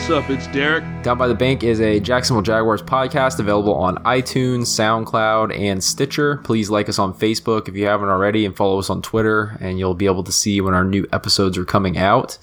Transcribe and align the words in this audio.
what's 0.00 0.10
up? 0.10 0.30
It's 0.30 0.46
Derek. 0.46 0.82
Down 1.02 1.18
by 1.18 1.28
the 1.28 1.34
Bank 1.34 1.62
is 1.62 1.78
a 1.78 2.00
Jacksonville 2.00 2.40
Jaguars 2.40 2.80
podcast 2.80 3.38
available 3.38 3.74
on 3.74 3.96
iTunes, 3.96 4.62
SoundCloud, 4.62 5.54
and 5.54 5.84
Stitcher. 5.84 6.38
Please 6.38 6.70
like 6.70 6.88
us 6.88 6.98
on 6.98 7.12
Facebook 7.12 7.68
if 7.68 7.76
you 7.76 7.84
haven't 7.84 8.08
already, 8.08 8.46
and 8.46 8.56
follow 8.56 8.78
us 8.78 8.88
on 8.88 9.02
Twitter, 9.02 9.58
and 9.60 9.78
you'll 9.78 9.92
be 9.94 10.06
able 10.06 10.24
to 10.24 10.32
see 10.32 10.62
when 10.62 10.72
our 10.72 10.84
new 10.84 11.06
episodes 11.12 11.58
are 11.58 11.66
coming 11.66 11.98
out. 11.98 12.38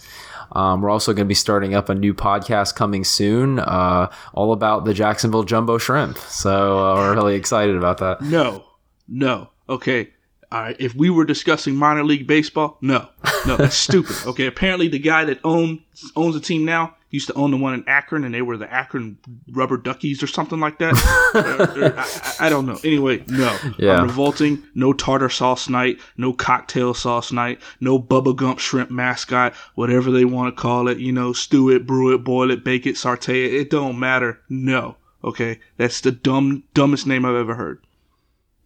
Um, 0.52 0.82
we're 0.82 0.92
also 0.92 1.14
going 1.14 1.26
to 1.26 1.28
be 1.28 1.34
starting 1.34 1.74
up 1.74 1.90
a 1.90 1.96
new 1.96 2.14
podcast 2.14 2.76
coming 2.76 3.04
soon, 3.04 3.58
uh, 3.58 4.12
all 4.36 4.54
about 4.54 4.86
the 4.86 4.94
Jacksonville 4.94 5.44
Jumbo 5.44 5.80
Shrimp. 5.80 6.20
So 6.20 6.78
uh, 6.78 6.94
we're 6.94 7.16
really 7.16 7.36
excited 7.36 7.76
about 7.76 7.98
that. 7.98 8.22
No, 8.22 8.66
no. 9.08 9.50
Okay. 9.68 10.12
If 10.52 10.94
we 10.94 11.10
were 11.10 11.26
discussing 11.26 11.76
minor 11.76 12.04
league 12.04 12.28
baseball, 12.28 12.78
no, 12.82 13.10
no, 13.48 13.58
that's 13.58 13.76
stupid. 13.76 14.16
Okay, 14.28 14.46
apparently 14.46 14.90
the 14.90 15.00
guy 15.00 15.26
that 15.26 15.40
owns 15.44 15.82
owns 16.16 16.36
the 16.36 16.40
team 16.40 16.64
now 16.64 16.94
used 17.10 17.28
to 17.28 17.34
own 17.34 17.52
the 17.52 17.58
one 17.58 17.74
in 17.74 17.88
Akron, 17.88 18.24
and 18.24 18.34
they 18.34 18.42
were 18.42 18.58
the 18.58 18.72
Akron 18.72 19.18
Rubber 19.52 19.78
Duckies 19.78 20.22
or 20.22 20.28
something 20.28 20.60
like 20.60 20.80
that. 20.80 20.96
Uh, 21.38 21.40
uh, 21.40 22.06
I, 22.40 22.48
I, 22.48 22.50
don't 22.50 22.66
know. 22.66 22.80
Anyway, 22.84 23.24
no. 23.28 23.56
Yeah. 23.78 23.98
I'm 23.98 24.08
revolting. 24.08 24.64
No 24.74 24.94
tartar 24.94 25.30
sauce 25.30 25.70
night. 25.70 26.00
No 26.16 26.34
cocktail 26.34 26.94
sauce 26.94 27.32
night. 27.32 27.60
No 27.80 28.00
Bubba 28.00 28.36
Gump 28.36 28.60
shrimp 28.60 28.90
mascot. 28.90 29.54
Whatever 29.76 30.10
they 30.10 30.26
want 30.26 30.56
to 30.56 30.62
call 30.62 30.88
it. 30.88 31.00
You 31.00 31.12
know, 31.12 31.34
stew 31.34 31.70
it, 31.70 31.86
brew 31.86 32.16
it, 32.16 32.24
boil 32.24 32.50
it, 32.50 32.64
bake 32.64 32.88
it, 32.88 32.98
saute 32.98 33.46
it. 33.46 33.54
It 33.54 33.70
don't 33.70 34.00
matter. 34.00 34.40
No. 34.50 34.96
Okay, 35.24 35.60
that's 35.76 36.02
the 36.02 36.12
dumb 36.12 36.64
dumbest 36.74 37.06
name 37.06 37.26
I've 37.26 37.36
ever 37.36 37.56
heard. 37.56 37.82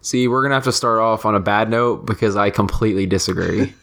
See, 0.02 0.28
we're 0.28 0.44
gonna 0.44 0.56
have 0.56 0.64
to 0.66 0.72
start 0.72 1.00
off 1.00 1.26
on 1.26 1.36
a 1.36 1.40
bad 1.40 1.70
note 1.70 2.06
because 2.06 2.36
I 2.36 2.50
completely 2.50 3.06
disagree. 3.06 3.74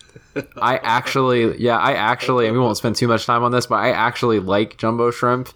I 0.60 0.78
actually, 0.78 1.58
yeah, 1.58 1.78
I 1.78 1.92
actually, 1.92 2.46
and 2.46 2.54
we 2.54 2.60
won't 2.60 2.76
spend 2.76 2.96
too 2.96 3.08
much 3.08 3.26
time 3.26 3.42
on 3.42 3.52
this, 3.52 3.66
but 3.66 3.76
I 3.76 3.90
actually 3.90 4.40
like 4.40 4.76
jumbo 4.76 5.10
shrimp. 5.10 5.50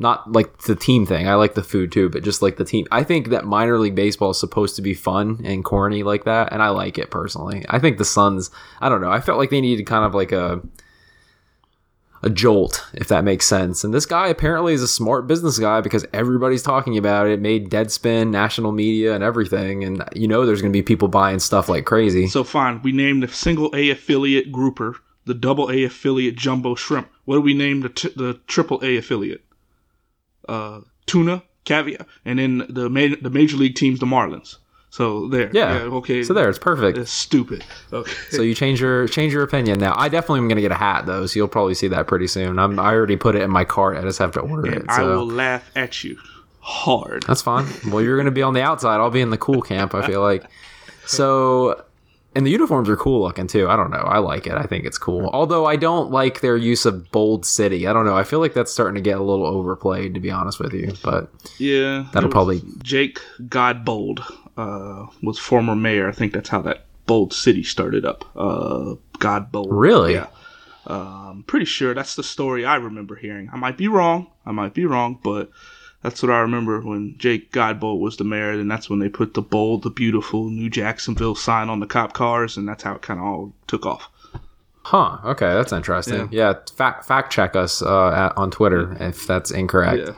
Not 0.00 0.30
like 0.30 0.58
the 0.58 0.76
team 0.76 1.06
thing. 1.06 1.26
I 1.26 1.34
like 1.34 1.54
the 1.54 1.62
food 1.62 1.90
too, 1.90 2.08
but 2.08 2.22
just 2.22 2.40
like 2.40 2.56
the 2.56 2.64
team. 2.64 2.86
I 2.92 3.02
think 3.02 3.30
that 3.30 3.44
minor 3.44 3.80
league 3.80 3.96
baseball 3.96 4.30
is 4.30 4.38
supposed 4.38 4.76
to 4.76 4.82
be 4.82 4.94
fun 4.94 5.40
and 5.44 5.64
corny 5.64 6.04
like 6.04 6.22
that, 6.22 6.52
and 6.52 6.62
I 6.62 6.68
like 6.68 6.98
it 6.98 7.10
personally. 7.10 7.64
I 7.68 7.80
think 7.80 7.98
the 7.98 8.04
Suns. 8.04 8.52
I 8.80 8.88
don't 8.88 9.00
know. 9.00 9.10
I 9.10 9.20
felt 9.20 9.38
like 9.38 9.50
they 9.50 9.60
needed 9.60 9.86
kind 9.86 10.04
of 10.04 10.14
like 10.14 10.30
a 10.30 10.62
a 12.22 12.30
jolt, 12.30 12.84
if 12.94 13.08
that 13.08 13.24
makes 13.24 13.46
sense. 13.46 13.84
And 13.84 13.94
this 13.94 14.06
guy 14.06 14.28
apparently 14.28 14.74
is 14.74 14.82
a 14.82 14.88
smart 14.88 15.26
business 15.26 15.58
guy 15.58 15.80
because 15.80 16.04
everybody's 16.12 16.62
talking 16.62 16.98
about 16.98 17.26
it. 17.26 17.40
Made 17.40 17.70
Deadspin, 17.70 18.30
national 18.30 18.72
media, 18.72 19.14
and 19.14 19.22
everything. 19.22 19.84
And 19.84 20.04
you 20.14 20.26
know, 20.26 20.44
there's 20.44 20.60
going 20.60 20.72
to 20.72 20.76
be 20.76 20.82
people 20.82 21.08
buying 21.08 21.38
stuff 21.38 21.68
like 21.68 21.84
crazy. 21.84 22.26
So 22.26 22.44
fine, 22.44 22.82
we 22.82 22.92
named 22.92 23.22
the 23.22 23.28
single 23.28 23.70
A 23.74 23.90
affiliate 23.90 24.50
grouper, 24.50 24.96
the 25.26 25.34
double 25.34 25.70
A 25.70 25.84
affiliate 25.84 26.36
jumbo 26.36 26.74
shrimp. 26.74 27.08
What 27.24 27.36
do 27.36 27.40
we 27.40 27.54
name 27.54 27.80
the 27.80 27.90
t- 27.90 28.12
the 28.16 28.40
triple 28.46 28.80
A 28.82 28.96
affiliate? 28.96 29.44
Uh, 30.48 30.80
tuna, 31.06 31.42
caviar, 31.64 32.06
and 32.24 32.38
then 32.38 32.66
the 32.68 32.88
ma- 32.88 33.16
the 33.20 33.30
major 33.30 33.56
league 33.56 33.74
teams, 33.74 34.00
the 34.00 34.06
Marlins. 34.06 34.56
So 34.90 35.28
there, 35.28 35.50
Yeah. 35.52 35.80
okay. 35.82 36.22
So 36.22 36.32
there, 36.34 36.48
it's 36.48 36.58
perfect. 36.58 36.96
It's 36.98 37.10
stupid. 37.10 37.64
Okay. 37.92 38.10
So 38.30 38.42
you 38.42 38.54
change 38.54 38.80
your 38.80 39.06
change 39.06 39.32
your 39.32 39.42
opinion 39.42 39.78
now. 39.78 39.94
I 39.96 40.08
definitely 40.08 40.38
am 40.40 40.48
going 40.48 40.56
to 40.56 40.62
get 40.62 40.72
a 40.72 40.76
hat 40.76 41.04
though, 41.06 41.26
so 41.26 41.38
you'll 41.38 41.46
probably 41.48 41.74
see 41.74 41.88
that 41.88 42.06
pretty 42.06 42.26
soon. 42.26 42.58
I'm, 42.58 42.78
I 42.78 42.94
already 42.94 43.16
put 43.16 43.34
it 43.36 43.42
in 43.42 43.50
my 43.50 43.64
cart. 43.64 43.98
I 43.98 44.02
just 44.02 44.18
have 44.18 44.32
to 44.32 44.40
order 44.40 44.66
it. 44.72 44.78
and 44.82 44.90
I 44.90 45.02
will 45.02 45.26
laugh 45.26 45.70
at 45.76 46.02
you 46.04 46.18
hard. 46.60 47.24
That's 47.26 47.42
fine. 47.42 47.66
Well, 47.90 48.02
you're 48.02 48.16
going 48.16 48.26
to 48.26 48.30
be 48.32 48.42
on 48.42 48.54
the 48.54 48.62
outside. 48.62 48.96
I'll 48.96 49.10
be 49.10 49.20
in 49.20 49.30
the 49.30 49.38
cool 49.38 49.60
camp. 49.62 49.94
I 49.94 50.06
feel 50.06 50.20
like. 50.22 50.44
So, 51.06 51.82
and 52.38 52.46
the 52.46 52.52
uniforms 52.52 52.88
are 52.88 52.96
cool 52.96 53.20
looking 53.22 53.48
too. 53.48 53.68
I 53.68 53.74
don't 53.74 53.90
know. 53.90 53.98
I 53.98 54.18
like 54.18 54.46
it. 54.46 54.52
I 54.52 54.62
think 54.62 54.84
it's 54.84 54.96
cool. 54.96 55.28
Although 55.32 55.66
I 55.66 55.74
don't 55.74 56.12
like 56.12 56.40
their 56.40 56.56
use 56.56 56.86
of 56.86 57.10
bold 57.10 57.44
city. 57.44 57.88
I 57.88 57.92
don't 57.92 58.04
know. 58.06 58.16
I 58.16 58.22
feel 58.22 58.38
like 58.38 58.54
that's 58.54 58.70
starting 58.72 58.94
to 58.94 59.00
get 59.00 59.18
a 59.18 59.22
little 59.24 59.44
overplayed, 59.44 60.14
to 60.14 60.20
be 60.20 60.30
honest 60.30 60.60
with 60.60 60.72
you. 60.72 60.92
But 61.02 61.30
Yeah, 61.58 62.06
That'll 62.12 62.30
probably- 62.30 62.62
Jake 62.84 63.18
Godbold 63.48 64.20
uh, 64.56 65.06
was 65.20 65.36
former 65.38 65.74
mayor. 65.74 66.08
I 66.08 66.12
think 66.12 66.32
that's 66.32 66.48
how 66.48 66.62
that 66.62 66.86
bold 67.06 67.32
city 67.32 67.64
started 67.64 68.04
up. 68.04 68.24
Uh, 68.36 68.94
Godbold. 69.18 69.66
Really? 69.70 70.14
Yeah. 70.14 70.28
Um, 70.86 71.44
pretty 71.46 71.66
sure 71.66 71.92
that's 71.92 72.14
the 72.14 72.22
story 72.22 72.64
I 72.64 72.76
remember 72.76 73.16
hearing. 73.16 73.50
I 73.52 73.56
might 73.56 73.76
be 73.76 73.88
wrong. 73.88 74.28
I 74.46 74.52
might 74.52 74.74
be 74.74 74.86
wrong, 74.86 75.18
but 75.22 75.50
that's 76.02 76.22
what 76.22 76.30
I 76.30 76.38
remember 76.40 76.80
when 76.80 77.16
Jake 77.18 77.50
Godbold 77.52 78.00
was 78.00 78.16
the 78.16 78.24
mayor. 78.24 78.50
And 78.50 78.70
that's 78.70 78.88
when 78.88 78.98
they 78.98 79.08
put 79.08 79.34
the 79.34 79.42
bold, 79.42 79.82
the 79.82 79.90
beautiful 79.90 80.48
New 80.48 80.70
Jacksonville 80.70 81.34
sign 81.34 81.68
on 81.68 81.80
the 81.80 81.86
cop 81.86 82.12
cars, 82.12 82.56
and 82.56 82.68
that's 82.68 82.82
how 82.82 82.94
it 82.94 83.02
kind 83.02 83.18
of 83.18 83.26
all 83.26 83.52
took 83.66 83.84
off. 83.84 84.08
huh? 84.82 85.18
Okay, 85.24 85.52
that's 85.52 85.72
interesting. 85.72 86.28
Yeah, 86.30 86.54
fact 86.74 87.04
fact 87.04 87.32
check 87.32 87.56
us 87.56 87.82
uh, 87.82 88.10
at, 88.10 88.38
on 88.38 88.50
Twitter 88.50 88.96
if 89.00 89.26
that's 89.26 89.50
incorrect. 89.50 90.02
Yeah. 90.06 90.14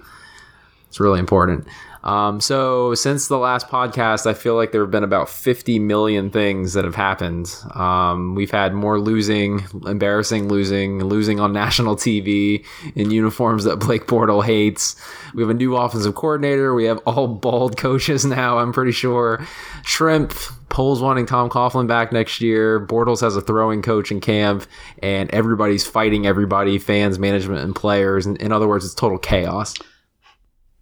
It's 0.89 1.01
really 1.01 1.21
important. 1.21 1.67
Um, 2.03 2.41
so 2.41 2.94
since 2.94 3.28
the 3.28 3.38
last 3.38 3.69
podcast, 3.69 4.27
I 4.27 4.34
feel 4.34 4.55
like 4.55 4.72
there 4.72 4.81
have 4.81 4.91
been 4.91 5.05
about 5.05 5.28
50 5.28 5.78
million 5.78 6.31
things 6.31 6.72
that 6.72 6.84
have 6.84 6.94
happened. 6.94 7.55
Um, 7.75 8.34
we've 8.34 8.50
had 8.50 8.72
more 8.72 8.99
losing, 8.99 9.66
embarrassing 9.87 10.49
losing, 10.49 11.05
losing 11.05 11.41
on 11.41 11.53
national 11.53 11.97
TV 11.97 12.65
in 12.94 13.10
uniforms 13.10 13.65
that 13.65 13.77
Blake 13.77 14.06
Bortle 14.06 14.44
hates. 14.44 14.97
We 15.34 15.43
have 15.43 15.50
a 15.50 15.55
new 15.55 15.77
offensive 15.77 16.15
coordinator. 16.15 16.75
We 16.75 16.84
have 16.84 16.99
all 17.06 17.28
bald 17.28 17.77
coaches 17.77 18.25
now. 18.25 18.59
I'm 18.59 18.72
pretty 18.72 18.93
sure. 18.93 19.44
Shrimp. 19.84 20.33
Poles 20.71 21.03
wanting 21.03 21.27
Tom 21.27 21.50
Coughlin 21.50 21.89
back 21.89 22.12
next 22.12 22.41
year. 22.41 22.78
Bortles 22.87 23.21
has 23.22 23.34
a 23.34 23.41
throwing 23.41 23.83
coach 23.83 24.12
in 24.12 24.21
camp, 24.21 24.65
and 25.03 25.28
everybody's 25.34 25.84
fighting 25.84 26.28
everybody, 26.28 26.78
fans, 26.78 27.19
management, 27.19 27.60
and 27.65 27.75
players. 27.75 28.25
In, 28.25 28.37
in 28.37 28.53
other 28.53 28.69
words, 28.69 28.84
it's 28.84 28.94
total 28.94 29.19
chaos. 29.19 29.75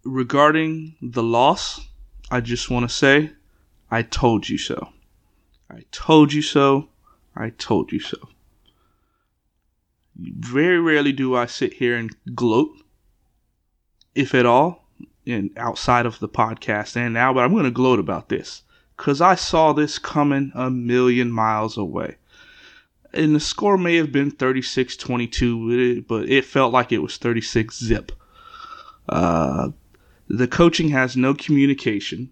Regarding 0.03 0.95
the 1.01 1.23
loss, 1.23 1.79
I 2.31 2.41
just 2.41 2.69
want 2.69 2.89
to 2.89 2.95
say, 2.95 3.31
I 3.91 4.03
told 4.03 4.49
you 4.49 4.57
so. 4.57 4.89
I 5.69 5.85
told 5.91 6.33
you 6.33 6.41
so. 6.41 6.89
I 7.35 7.49
told 7.51 7.91
you 7.91 7.99
so. 7.99 8.17
Very 10.15 10.79
rarely 10.79 11.11
do 11.11 11.35
I 11.35 11.45
sit 11.45 11.73
here 11.73 11.95
and 11.95 12.13
gloat, 12.35 12.71
if 14.15 14.35
at 14.35 14.45
all, 14.45 14.85
and 15.25 15.51
outside 15.57 16.05
of 16.05 16.19
the 16.19 16.29
podcast 16.29 16.95
and 16.95 17.13
now, 17.13 17.33
but 17.33 17.43
I'm 17.43 17.51
going 17.51 17.63
to 17.63 17.71
gloat 17.71 17.99
about 17.99 18.29
this 18.29 18.63
because 18.97 19.21
I 19.21 19.35
saw 19.35 19.71
this 19.71 19.97
coming 19.97 20.51
a 20.55 20.69
million 20.69 21.31
miles 21.31 21.77
away. 21.77 22.17
And 23.13 23.33
the 23.33 23.39
score 23.39 23.77
may 23.77 23.95
have 23.95 24.11
been 24.11 24.29
36 24.29 24.97
22, 24.97 26.01
but 26.03 26.29
it 26.29 26.45
felt 26.45 26.73
like 26.73 26.91
it 26.91 27.01
was 27.01 27.17
36 27.17 27.79
zip. 27.79 28.11
Uh, 29.07 29.69
the 30.29 30.47
coaching 30.47 30.89
has 30.89 31.17
no 31.17 31.33
communication. 31.33 32.29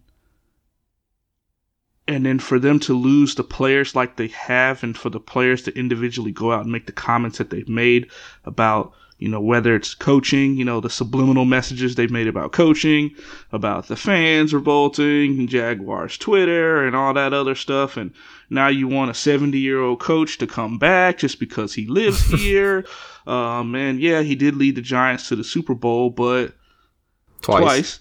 And 2.08 2.26
then 2.26 2.40
for 2.40 2.58
them 2.58 2.80
to 2.82 2.94
lose 2.94 3.36
the 3.36 3.44
players 3.44 3.96
like 3.96 4.16
they 4.16 4.28
have, 4.28 4.82
and 4.84 4.96
for 4.96 5.10
the 5.10 5.20
players 5.20 5.64
to 5.64 5.78
individually 5.78 6.32
go 6.32 6.54
out 6.54 6.62
and 6.62 6.72
make 6.72 6.86
the 6.86 6.94
comments 6.94 7.38
that 7.40 7.50
they've 7.50 7.68
made 7.68 8.10
about, 8.46 8.94
you 9.18 9.28
know, 9.28 9.42
whether 9.42 9.76
it's 9.76 9.94
coaching, 9.94 10.56
you 10.56 10.64
know, 10.64 10.80
the 10.80 10.92
subliminal 10.92 11.44
messages 11.44 11.96
they've 11.96 12.12
made 12.12 12.28
about 12.28 12.54
coaching, 12.54 13.14
about 13.52 13.88
the 13.88 13.98
fans 13.98 14.54
revolting, 14.54 15.40
and 15.40 15.50
Jaguars 15.50 16.18
Twitter, 16.18 16.86
and 16.86 16.96
all 16.96 17.14
that 17.16 17.34
other 17.34 17.56
stuff. 17.56 17.98
And 17.98 18.14
now 18.50 18.68
you 18.68 18.88
want 18.88 19.12
a 19.12 19.16
70 19.16 19.58
year 19.58 19.82
old 19.82 20.00
coach 20.00 20.38
to 20.38 20.48
come 20.48 20.78
back 20.78 21.18
just 21.18 21.40
because 21.40 21.74
he 21.74 21.88
lives 21.88 22.26
here. 22.42 22.86
um, 23.26 23.76
and 23.76 24.00
yeah, 24.00 24.22
he 24.22 24.36
did 24.36 24.56
lead 24.56 24.76
the 24.76 24.82
Giants 24.82 25.28
to 25.28 25.36
the 25.36 25.44
Super 25.44 25.74
Bowl, 25.74 26.10
but 26.10 26.54
Twice. 27.42 27.62
twice. 27.62 28.00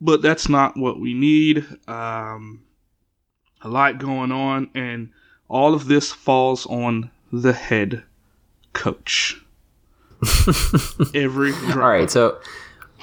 But 0.00 0.22
that's 0.22 0.48
not 0.48 0.76
what 0.76 1.00
we 1.00 1.14
need. 1.14 1.66
Um, 1.88 2.62
a 3.62 3.68
lot 3.68 3.98
going 3.98 4.30
on, 4.30 4.70
and 4.74 5.10
all 5.48 5.74
of 5.74 5.86
this 5.88 6.12
falls 6.12 6.66
on 6.66 7.10
the 7.32 7.52
head 7.52 8.04
coach. 8.72 9.40
Every 11.14 11.52
All 11.52 11.74
right, 11.74 12.10
so 12.10 12.40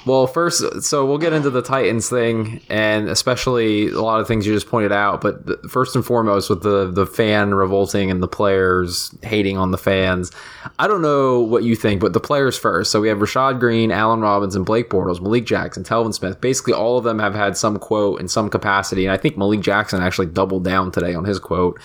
well, 0.06 0.28
first, 0.28 0.84
so 0.84 1.04
we'll 1.04 1.18
get 1.18 1.32
into 1.32 1.50
the 1.50 1.62
Titans 1.62 2.08
thing, 2.08 2.60
and 2.70 3.08
especially 3.08 3.88
a 3.88 4.00
lot 4.00 4.20
of 4.20 4.28
things 4.28 4.46
you 4.46 4.54
just 4.54 4.68
pointed 4.68 4.92
out. 4.92 5.20
But 5.20 5.68
first 5.68 5.96
and 5.96 6.06
foremost, 6.06 6.48
with 6.48 6.62
the 6.62 6.92
the 6.92 7.06
fan 7.06 7.54
revolting 7.54 8.08
and 8.08 8.22
the 8.22 8.28
players 8.28 9.12
hating 9.22 9.56
on 9.56 9.72
the 9.72 9.78
fans, 9.78 10.30
I 10.78 10.86
don't 10.86 11.02
know 11.02 11.40
what 11.40 11.64
you 11.64 11.74
think, 11.74 12.00
but 12.00 12.12
the 12.12 12.20
players 12.20 12.56
first. 12.56 12.92
So 12.92 13.00
we 13.00 13.08
have 13.08 13.18
Rashad 13.18 13.58
Greene, 13.58 13.90
Allen 13.90 14.20
Robinson, 14.20 14.62
Blake 14.62 14.90
Bortles, 14.90 15.20
Malik 15.20 15.44
Jackson, 15.44 15.82
Telvin 15.82 16.14
Smith. 16.14 16.40
Basically, 16.40 16.72
all 16.72 16.96
of 16.96 17.02
them 17.02 17.18
have 17.18 17.34
had 17.34 17.56
some 17.56 17.76
quote 17.76 18.20
in 18.20 18.28
some 18.28 18.48
capacity, 18.48 19.06
and 19.06 19.12
I 19.12 19.16
think 19.16 19.36
Malik 19.36 19.60
Jackson 19.60 20.00
actually 20.00 20.28
doubled 20.28 20.62
down 20.62 20.92
today 20.92 21.14
on 21.14 21.24
his 21.24 21.40
quote. 21.40 21.80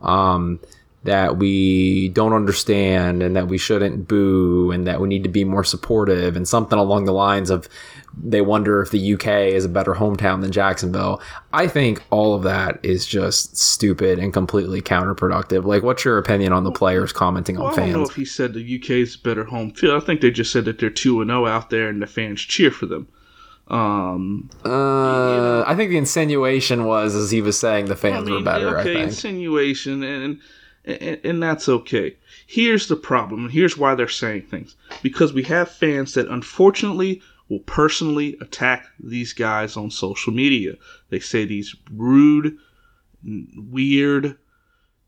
Um, 0.00 0.60
that 1.06 1.38
we 1.38 2.10
don't 2.10 2.32
understand 2.32 3.22
and 3.22 3.34
that 3.34 3.48
we 3.48 3.58
shouldn't 3.58 4.06
boo 4.06 4.70
and 4.70 4.86
that 4.86 5.00
we 5.00 5.08
need 5.08 5.22
to 5.24 5.28
be 5.30 5.44
more 5.44 5.64
supportive 5.64 6.36
and 6.36 6.46
something 6.46 6.78
along 6.78 7.04
the 7.06 7.12
lines 7.12 7.50
of 7.50 7.68
they 8.18 8.40
wonder 8.40 8.80
if 8.80 8.90
the 8.90 9.14
UK 9.14 9.26
is 9.52 9.64
a 9.66 9.68
better 9.68 9.92
hometown 9.94 10.40
than 10.40 10.50
Jacksonville. 10.50 11.20
I 11.52 11.66
think 11.68 12.02
all 12.10 12.34
of 12.34 12.44
that 12.44 12.80
is 12.82 13.04
just 13.06 13.56
stupid 13.58 14.18
and 14.18 14.32
completely 14.32 14.80
counterproductive. 14.80 15.64
Like, 15.64 15.82
what's 15.82 16.02
your 16.04 16.16
opinion 16.16 16.52
on 16.54 16.64
the 16.64 16.72
players 16.72 17.12
commenting 17.12 17.56
Well, 17.56 17.66
on 17.66 17.74
fans? 17.74 17.88
I 17.90 17.92
don't 17.92 18.02
know 18.02 18.08
if 18.08 18.14
he 18.16 18.24
said 18.24 18.54
the 18.54 18.76
UK 18.80 18.90
is 18.90 19.16
a 19.16 19.18
better 19.18 19.44
home 19.44 19.70
field. 19.72 20.02
I 20.02 20.04
think 20.06 20.22
they 20.22 20.30
just 20.30 20.50
said 20.50 20.64
that 20.64 20.78
they're 20.78 20.88
two 20.88 21.20
and 21.20 21.28
zero 21.28 21.46
out 21.46 21.68
there, 21.68 21.88
and 21.88 22.00
the 22.00 22.06
fans 22.06 22.40
cheer 22.40 22.70
for 22.70 22.86
them. 22.86 23.06
Um, 23.68 24.48
Uh, 24.64 25.62
I 25.66 25.74
think 25.76 25.90
the 25.90 25.98
insinuation 25.98 26.84
was 26.84 27.14
as 27.14 27.30
he 27.30 27.42
was 27.42 27.58
saying 27.58 27.86
the 27.86 27.96
fans 27.96 28.30
were 28.30 28.40
better. 28.40 28.78
okay, 28.78 28.80
I 28.80 28.94
think. 28.94 29.00
insinuation, 29.08 30.02
and, 30.02 30.40
and 30.86 31.20
and 31.24 31.42
that's 31.42 31.68
okay. 31.68 32.16
Here's 32.46 32.88
the 32.88 32.96
problem, 32.96 33.44
and 33.44 33.52
here's 33.52 33.76
why 33.76 33.94
they're 33.94 34.08
saying 34.08 34.42
things 34.42 34.76
because 35.02 35.32
we 35.32 35.42
have 35.44 35.70
fans 35.70 36.14
that 36.14 36.28
unfortunately 36.28 37.20
will 37.48 37.60
personally 37.60 38.36
attack 38.40 38.86
these 38.98 39.32
guys 39.32 39.76
on 39.76 39.90
social 39.90 40.32
media. 40.32 40.74
They 41.10 41.20
say 41.20 41.44
these 41.44 41.74
rude, 41.92 42.56
weird, 43.24 44.36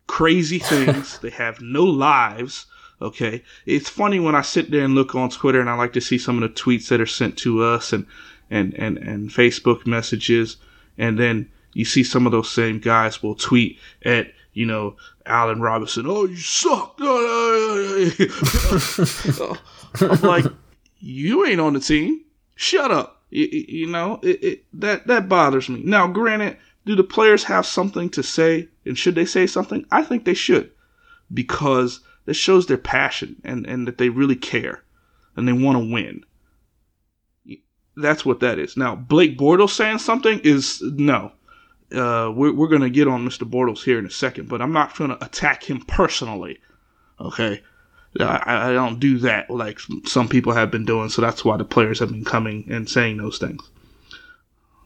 crazy 0.06 0.58
things. 0.58 1.18
they 1.20 1.30
have 1.30 1.60
no 1.60 1.84
lives. 1.84 2.66
Okay, 3.00 3.44
it's 3.64 3.88
funny 3.88 4.18
when 4.18 4.34
I 4.34 4.42
sit 4.42 4.72
there 4.72 4.84
and 4.84 4.96
look 4.96 5.14
on 5.14 5.30
Twitter, 5.30 5.60
and 5.60 5.70
I 5.70 5.74
like 5.74 5.92
to 5.92 6.00
see 6.00 6.18
some 6.18 6.42
of 6.42 6.48
the 6.48 6.60
tweets 6.60 6.88
that 6.88 7.00
are 7.00 7.06
sent 7.06 7.38
to 7.38 7.62
us, 7.62 7.92
and 7.92 8.04
and 8.50 8.74
and 8.74 8.98
and 8.98 9.30
Facebook 9.30 9.86
messages, 9.86 10.56
and 10.96 11.16
then 11.16 11.48
you 11.74 11.84
see 11.84 12.02
some 12.02 12.26
of 12.26 12.32
those 12.32 12.50
same 12.50 12.80
guys 12.80 13.22
will 13.22 13.36
tweet 13.36 13.78
at 14.04 14.32
you 14.58 14.66
know 14.66 14.96
Allen 15.24 15.60
Robinson, 15.60 16.04
oh 16.08 16.24
you 16.24 16.36
suck. 16.36 16.96
I'm 20.00 20.20
like, 20.20 20.46
you 20.98 21.46
ain't 21.46 21.60
on 21.60 21.74
the 21.74 21.80
team. 21.80 22.24
Shut 22.56 22.90
up. 22.90 23.22
You, 23.30 23.46
you 23.46 23.86
know 23.86 24.18
it, 24.24 24.42
it, 24.42 24.64
that 24.72 25.06
that 25.06 25.28
bothers 25.28 25.68
me. 25.68 25.82
Now, 25.84 26.08
granted, 26.08 26.56
do 26.84 26.96
the 26.96 27.04
players 27.04 27.44
have 27.44 27.66
something 27.66 28.10
to 28.10 28.22
say, 28.24 28.66
and 28.84 28.98
should 28.98 29.14
they 29.14 29.26
say 29.26 29.46
something? 29.46 29.86
I 29.92 30.02
think 30.02 30.24
they 30.24 30.34
should, 30.34 30.72
because 31.32 32.00
this 32.24 32.36
shows 32.36 32.66
their 32.66 32.78
passion 32.78 33.36
and 33.44 33.64
and 33.64 33.86
that 33.86 33.98
they 33.98 34.08
really 34.08 34.34
care, 34.34 34.82
and 35.36 35.46
they 35.46 35.52
want 35.52 35.78
to 35.78 35.92
win. 35.92 36.24
That's 37.96 38.26
what 38.26 38.40
that 38.40 38.58
is. 38.58 38.76
Now, 38.76 38.96
Blake 38.96 39.38
Bortles 39.38 39.70
saying 39.70 39.98
something 39.98 40.40
is 40.40 40.82
no. 40.82 41.30
Uh, 41.92 42.30
we're 42.34 42.52
we're 42.52 42.68
gonna 42.68 42.90
get 42.90 43.08
on 43.08 43.26
Mr. 43.26 43.48
Bortles 43.48 43.82
here 43.82 43.98
in 43.98 44.06
a 44.06 44.10
second, 44.10 44.48
but 44.48 44.60
I'm 44.60 44.72
not 44.72 44.96
gonna 44.96 45.18
attack 45.20 45.62
him 45.64 45.80
personally. 45.80 46.58
Okay, 47.20 47.62
I, 48.20 48.70
I 48.70 48.72
don't 48.72 49.00
do 49.00 49.18
that 49.18 49.50
like 49.50 49.78
some 50.04 50.28
people 50.28 50.52
have 50.52 50.70
been 50.70 50.84
doing. 50.84 51.08
So 51.08 51.22
that's 51.22 51.44
why 51.44 51.56
the 51.56 51.64
players 51.64 51.98
have 52.00 52.10
been 52.10 52.24
coming 52.24 52.66
and 52.70 52.88
saying 52.88 53.16
those 53.16 53.38
things. 53.38 53.62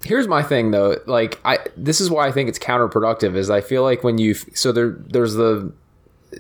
Here's 0.05 0.27
my 0.27 0.43
thing 0.43 0.71
though, 0.73 0.97
like 1.07 1.41
I 1.45 1.59
this 1.77 2.01
is 2.01 2.11
why 2.11 2.27
I 2.27 2.33
think 2.33 2.49
it's 2.49 2.59
counterproductive 2.59 3.37
is 3.37 3.51
I 3.51 3.61
feel 3.61 3.83
like 3.83 4.03
when 4.03 4.19
you 4.19 4.35
so 4.35 4.73
there 4.73 4.97
there's 5.07 5.35
the 5.35 5.73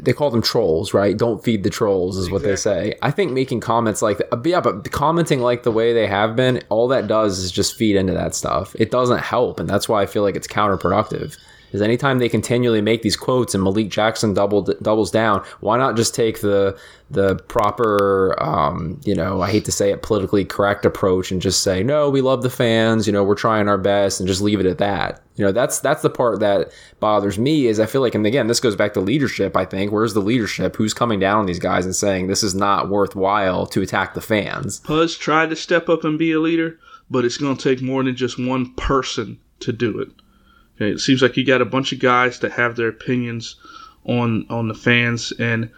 they 0.00 0.12
call 0.12 0.30
them 0.30 0.42
trolls, 0.42 0.94
right? 0.94 1.16
Don't 1.16 1.42
feed 1.42 1.62
the 1.62 1.70
trolls 1.70 2.16
is 2.16 2.30
what 2.30 2.42
they 2.42 2.56
say. 2.56 2.94
I 3.02 3.10
think 3.10 3.32
making 3.32 3.60
comments 3.60 4.02
like 4.02 4.20
uh, 4.30 4.36
that, 4.36 4.48
yeah, 4.48 4.60
but 4.60 4.90
commenting 4.90 5.40
like 5.40 5.62
the 5.62 5.72
way 5.72 5.92
they 5.92 6.06
have 6.06 6.36
been, 6.36 6.62
all 6.68 6.88
that 6.88 7.06
does 7.06 7.38
is 7.38 7.52
just 7.52 7.76
feed 7.76 7.96
into 7.96 8.12
that 8.12 8.34
stuff. 8.34 8.74
It 8.78 8.90
doesn't 8.90 9.20
help, 9.20 9.60
and 9.60 9.68
that's 9.68 9.88
why 9.88 10.02
I 10.02 10.06
feel 10.06 10.22
like 10.22 10.36
it's 10.36 10.46
counterproductive. 10.46 11.36
Is 11.72 11.82
anytime 11.82 12.19
they 12.19 12.28
continually 12.28 12.80
make 12.80 13.02
these 13.02 13.16
quotes 13.16 13.54
and 13.54 13.64
Malik 13.64 13.88
Jackson 13.88 14.34
doubled 14.34 14.74
doubles 14.82 15.10
down, 15.10 15.44
why 15.60 15.78
not 15.78 15.96
just 15.96 16.14
take 16.14 16.40
the 16.40 16.78
the 17.10 17.36
proper, 17.36 18.34
um, 18.42 18.98
you 19.04 19.14
know, 19.14 19.42
I 19.42 19.50
hate 19.50 19.66
to 19.66 19.72
say 19.72 19.90
it, 19.90 20.02
politically 20.02 20.46
correct 20.46 20.86
approach 20.86 21.30
and 21.30 21.42
just 21.42 21.62
say, 21.62 21.82
no, 21.82 22.08
we 22.08 22.22
love 22.22 22.42
the 22.42 22.48
fans, 22.48 23.06
you 23.06 23.12
know, 23.12 23.22
we're 23.22 23.34
trying 23.34 23.69
our 23.69 23.76
best, 23.76 24.19
and 24.19 24.26
just 24.26 24.40
leave 24.40 24.60
it 24.60 24.66
at 24.66 24.78
that. 24.78 25.22
You 25.36 25.44
know, 25.44 25.52
that's 25.52 25.80
that's 25.80 26.02
the 26.02 26.10
part 26.10 26.40
that 26.40 26.72
bothers 27.00 27.38
me. 27.38 27.66
Is 27.66 27.80
I 27.80 27.86
feel 27.86 28.00
like, 28.00 28.14
and 28.14 28.26
again, 28.26 28.46
this 28.46 28.60
goes 28.60 28.76
back 28.76 28.94
to 28.94 29.00
leadership. 29.00 29.56
I 29.56 29.64
think 29.64 29.92
where's 29.92 30.14
the 30.14 30.20
leadership? 30.20 30.76
Who's 30.76 30.94
coming 30.94 31.20
down 31.20 31.38
on 31.38 31.46
these 31.46 31.58
guys 31.58 31.84
and 31.84 31.96
saying 31.96 32.26
this 32.26 32.42
is 32.42 32.54
not 32.54 32.88
worthwhile 32.88 33.66
to 33.66 33.82
attack 33.82 34.14
the 34.14 34.20
fans? 34.20 34.80
Poz 34.80 35.16
tried 35.16 35.50
to 35.50 35.56
step 35.56 35.88
up 35.88 36.04
and 36.04 36.18
be 36.18 36.32
a 36.32 36.40
leader, 36.40 36.78
but 37.10 37.25
it's 37.25 37.38
going 37.38 37.56
to 37.56 37.62
take 37.62 37.82
more 37.82 38.02
than 38.02 38.16
just 38.16 38.38
one 38.38 38.75
person 38.75 39.38
to 39.60 39.72
do 39.72 39.98
it. 39.98 40.10
It 40.82 41.00
seems 41.00 41.23
like 41.23 41.37
you 41.37 41.44
got 41.44 41.62
a 41.62 41.67
bunch 41.67 41.93
of 41.93 41.99
guys 41.99 42.40
that 42.40 42.52
have 42.52 42.76
their 42.76 42.88
opinions 42.88 43.56
on 44.05 44.46
on 44.50 44.69
the 44.69 44.75
fans, 44.75 45.32
and 45.38 45.70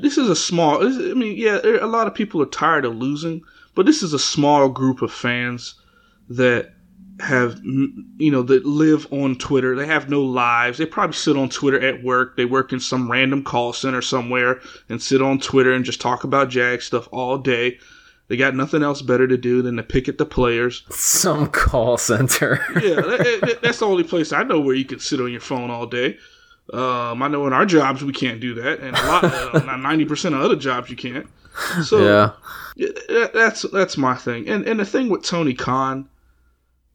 this 0.00 0.16
is 0.16 0.28
a 0.28 0.36
small. 0.36 0.86
I 0.86 1.14
mean, 1.14 1.36
yeah, 1.36 1.60
a 1.64 1.86
lot 1.86 2.06
of 2.06 2.14
people 2.14 2.40
are 2.42 2.46
tired 2.46 2.84
of 2.84 2.96
losing, 2.96 3.42
but 3.74 3.86
this 3.86 4.02
is 4.02 4.12
a 4.12 4.18
small 4.18 4.68
group 4.68 5.02
of 5.02 5.12
fans 5.12 5.74
that 6.28 6.74
have 7.20 7.60
you 7.64 8.30
know 8.30 8.42
that 8.42 8.64
live 8.64 9.06
on 9.12 9.36
Twitter. 9.36 9.76
They 9.76 9.86
have 9.86 10.08
no 10.08 10.22
lives. 10.22 10.78
They 10.78 10.86
probably 10.86 11.14
sit 11.14 11.36
on 11.36 11.48
Twitter 11.48 11.80
at 11.80 12.02
work. 12.02 12.36
They 12.36 12.44
work 12.44 12.72
in 12.72 12.80
some 12.80 13.10
random 13.10 13.44
call 13.44 13.72
center 13.72 14.02
somewhere 14.02 14.60
and 14.88 15.00
sit 15.00 15.22
on 15.22 15.38
Twitter 15.38 15.72
and 15.72 15.84
just 15.84 16.00
talk 16.00 16.24
about 16.24 16.50
Jag 16.50 16.82
stuff 16.82 17.08
all 17.12 17.38
day. 17.38 17.78
They 18.32 18.38
got 18.38 18.54
nothing 18.54 18.82
else 18.82 19.02
better 19.02 19.28
to 19.28 19.36
do 19.36 19.60
than 19.60 19.76
to 19.76 19.82
pick 19.82 20.08
at 20.08 20.16
the 20.16 20.24
players. 20.24 20.84
Some 20.88 21.50
call 21.50 21.98
center. 21.98 22.64
yeah, 22.76 22.94
that, 22.94 23.40
that, 23.42 23.58
that's 23.60 23.80
the 23.80 23.84
only 23.84 24.04
place 24.04 24.32
I 24.32 24.42
know 24.42 24.58
where 24.58 24.74
you 24.74 24.86
can 24.86 25.00
sit 25.00 25.20
on 25.20 25.30
your 25.30 25.42
phone 25.42 25.70
all 25.70 25.84
day. 25.84 26.16
Um, 26.72 27.22
I 27.22 27.28
know 27.28 27.46
in 27.46 27.52
our 27.52 27.66
jobs 27.66 28.02
we 28.02 28.14
can't 28.14 28.40
do 28.40 28.54
that, 28.54 28.80
and 28.80 28.96
a 28.96 29.06
lot, 29.06 29.66
ninety 29.82 30.06
percent 30.06 30.34
of 30.34 30.40
other 30.40 30.56
jobs 30.56 30.88
you 30.88 30.96
can't. 30.96 31.26
So 31.84 31.98
yeah, 31.98 32.86
that, 33.10 33.32
that's 33.34 33.66
that's 33.70 33.98
my 33.98 34.14
thing. 34.14 34.48
And 34.48 34.66
and 34.66 34.80
the 34.80 34.86
thing 34.86 35.10
with 35.10 35.22
Tony 35.24 35.52
Khan, 35.52 36.08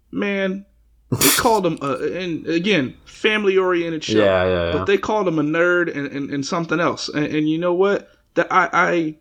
man, 0.09 0.65
they 1.11 1.29
called 1.37 1.67
him, 1.67 1.77
uh, 1.83 1.99
and 1.99 2.47
again, 2.47 2.97
family 3.05 3.59
oriented 3.59 4.03
show. 4.03 4.17
Yeah, 4.17 4.43
yeah, 4.43 4.65
yeah. 4.65 4.71
But 4.71 4.85
they 4.85 4.97
called 4.97 5.27
him 5.27 5.37
a 5.37 5.43
nerd 5.43 5.95
and, 5.95 6.07
and, 6.07 6.31
and 6.31 6.43
something 6.43 6.79
else. 6.79 7.09
And, 7.09 7.27
and 7.27 7.47
you 7.47 7.59
know 7.59 7.75
what? 7.75 8.09
That 8.33 8.51
I, 8.51 8.69
I 8.73 9.15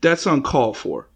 that's 0.00 0.26
uncalled 0.26 0.76
for. 0.76 1.08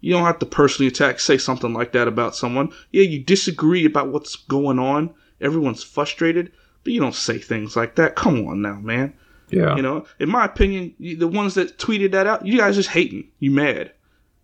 You 0.00 0.12
don't 0.12 0.24
have 0.24 0.38
to 0.38 0.46
personally 0.46 0.88
attack, 0.88 1.18
say 1.18 1.38
something 1.38 1.72
like 1.72 1.92
that 1.92 2.06
about 2.06 2.36
someone. 2.36 2.72
Yeah, 2.92 3.02
you 3.02 3.18
disagree 3.18 3.84
about 3.84 4.08
what's 4.08 4.36
going 4.36 4.78
on. 4.78 5.12
Everyone's 5.40 5.82
frustrated, 5.82 6.52
but 6.84 6.92
you 6.92 7.00
don't 7.00 7.14
say 7.14 7.38
things 7.38 7.74
like 7.76 7.96
that. 7.96 8.14
Come 8.14 8.46
on 8.46 8.62
now, 8.62 8.76
man. 8.76 9.12
yeah. 9.50 9.74
You 9.74 9.82
know, 9.82 10.06
in 10.20 10.28
my 10.28 10.44
opinion, 10.44 10.94
the 11.00 11.26
ones 11.26 11.54
that 11.54 11.78
tweeted 11.78 12.12
that 12.12 12.26
out, 12.28 12.46
you 12.46 12.58
guys 12.58 12.76
just 12.76 12.90
hating. 12.90 13.28
You 13.40 13.50
mad? 13.50 13.92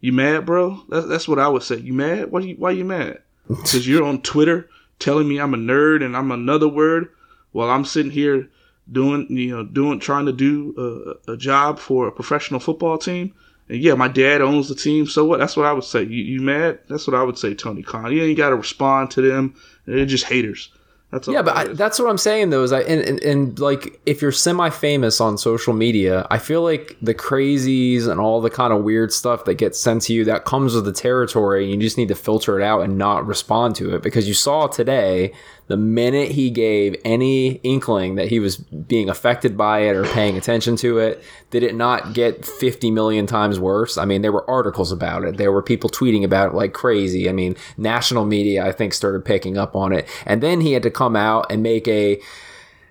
You 0.01 0.13
mad, 0.13 0.45
bro? 0.45 0.83
That's, 0.89 1.07
that's 1.07 1.29
what 1.29 1.39
I 1.39 1.49
would 1.49 1.63
say. 1.63 1.77
You 1.77 1.93
mad? 1.93 2.31
Why 2.33 2.41
you 2.41 2.55
Why 2.57 2.73
you 2.73 2.85
mad? 2.85 3.19
Because 3.49 3.87
you're 3.87 4.05
on 4.05 4.23
Twitter 4.23 4.69
telling 4.99 5.29
me 5.29 5.39
I'm 5.39 5.55
a 5.55 5.59
nerd 5.59 6.05
and 6.05 6.17
I'm 6.17 6.31
another 6.33 6.69
word, 6.69 7.11
while 7.53 7.71
I'm 7.71 7.85
sitting 7.85 8.11
here 8.11 8.49
doing, 8.91 9.27
you 9.31 9.57
know, 9.57 9.65
doing 9.65 10.01
trying 10.01 10.27
to 10.27 10.33
do 10.33 11.17
a, 11.29 11.33
a 11.33 11.37
job 11.37 11.79
for 11.79 12.09
a 12.09 12.13
professional 12.13 12.59
football 12.59 12.99
team. 12.99 13.35
And 13.69 13.79
yeah, 13.79 13.95
my 13.95 14.09
dad 14.09 14.43
owns 14.43 14.69
the 14.69 14.75
team, 14.75 15.07
so 15.07 15.25
what? 15.25 15.39
That's 15.39 15.57
what 15.57 15.67
I 15.67 15.73
would 15.73 15.85
say. 15.85 16.03
You, 16.03 16.23
you 16.23 16.41
mad? 16.41 16.81
That's 16.89 17.07
what 17.07 17.17
I 17.17 17.23
would 17.23 17.39
say, 17.39 17.55
Tony 17.55 17.83
Khan. 17.83 18.13
You 18.13 18.23
ain't 18.23 18.37
got 18.37 18.51
to 18.51 18.57
respond 18.57 19.11
to 19.13 19.23
them. 19.23 19.55
They're 19.87 20.05
just 20.07 20.25
haters. 20.25 20.71
That's 21.15 21.29
yeah, 21.29 21.43
but 21.43 21.57
I, 21.57 21.65
that's 21.69 22.01
what 22.01 22.11
I'm 22.11 22.19
saying 22.19 22.51
though. 22.51 22.65
Is 22.65 22.73
I 22.73 22.81
and, 22.81 23.01
and, 23.03 23.23
and 23.23 23.59
like 23.61 24.01
if 24.05 24.21
you're 24.21 24.33
semi-famous 24.33 25.21
on 25.21 25.39
social 25.39 25.73
media, 25.73 26.27
I 26.29 26.39
feel 26.39 26.63
like 26.63 26.97
the 27.01 27.15
crazies 27.15 28.09
and 28.09 28.19
all 28.19 28.41
the 28.41 28.51
kind 28.51 28.73
of 28.73 28.83
weird 28.83 29.13
stuff 29.13 29.45
that 29.45 29.55
gets 29.55 29.81
sent 29.81 30.03
to 30.03 30.13
you 30.13 30.25
that 30.25 30.45
comes 30.45 30.75
with 30.75 30.87
the 30.87 30.93
territory. 30.93 31.71
You 31.71 31.77
just 31.77 31.97
need 31.97 32.09
to 32.09 32.17
filter 32.17 32.59
it 32.59 32.65
out 32.65 32.81
and 32.81 32.99
not 32.99 33.25
respond 33.29 33.77
to 33.77 33.95
it 33.95 34.03
because 34.03 34.27
you 34.27 34.35
saw 34.35 34.67
today 34.67 35.33
the 35.67 35.77
minute 35.77 36.33
he 36.33 36.51
gave 36.51 36.95
any 37.05 37.53
inkling 37.63 38.17
that 38.17 38.29
he 38.29 38.39
was 38.39 38.57
being 38.57 39.09
affected 39.09 39.57
by 39.57 39.81
it 39.81 39.97
or 39.97 40.05
paying 40.05 40.37
attention 40.37 40.77
to 40.77 40.99
it, 40.99 41.23
did 41.51 41.63
it 41.63 41.75
not 41.75 42.13
get 42.13 42.45
50 42.45 42.91
million 42.91 43.27
times 43.27 43.59
worse? 43.59 43.97
I 43.97 44.05
mean, 44.05 44.23
there 44.23 44.33
were 44.33 44.49
articles 44.49 44.93
about 44.93 45.25
it. 45.25 45.39
There 45.39 45.53
were 45.53 45.63
people 45.63 45.89
tweeting 45.89 46.23
about 46.23 46.53
it 46.53 46.55
like 46.55 46.75
crazy. 46.75 47.29
I 47.29 47.33
mean, 47.33 47.57
national 47.79 48.27
media, 48.27 48.67
I 48.67 48.73
think, 48.73 48.93
started 48.93 49.25
picking 49.25 49.57
up 49.57 49.75
on 49.75 49.93
it. 49.93 50.07
And 50.27 50.43
then 50.43 50.61
he 50.61 50.73
had 50.73 50.83
to 50.83 50.91
come 50.91 51.17
out 51.17 51.47
and 51.51 51.63
make 51.63 51.89
a 51.89 52.21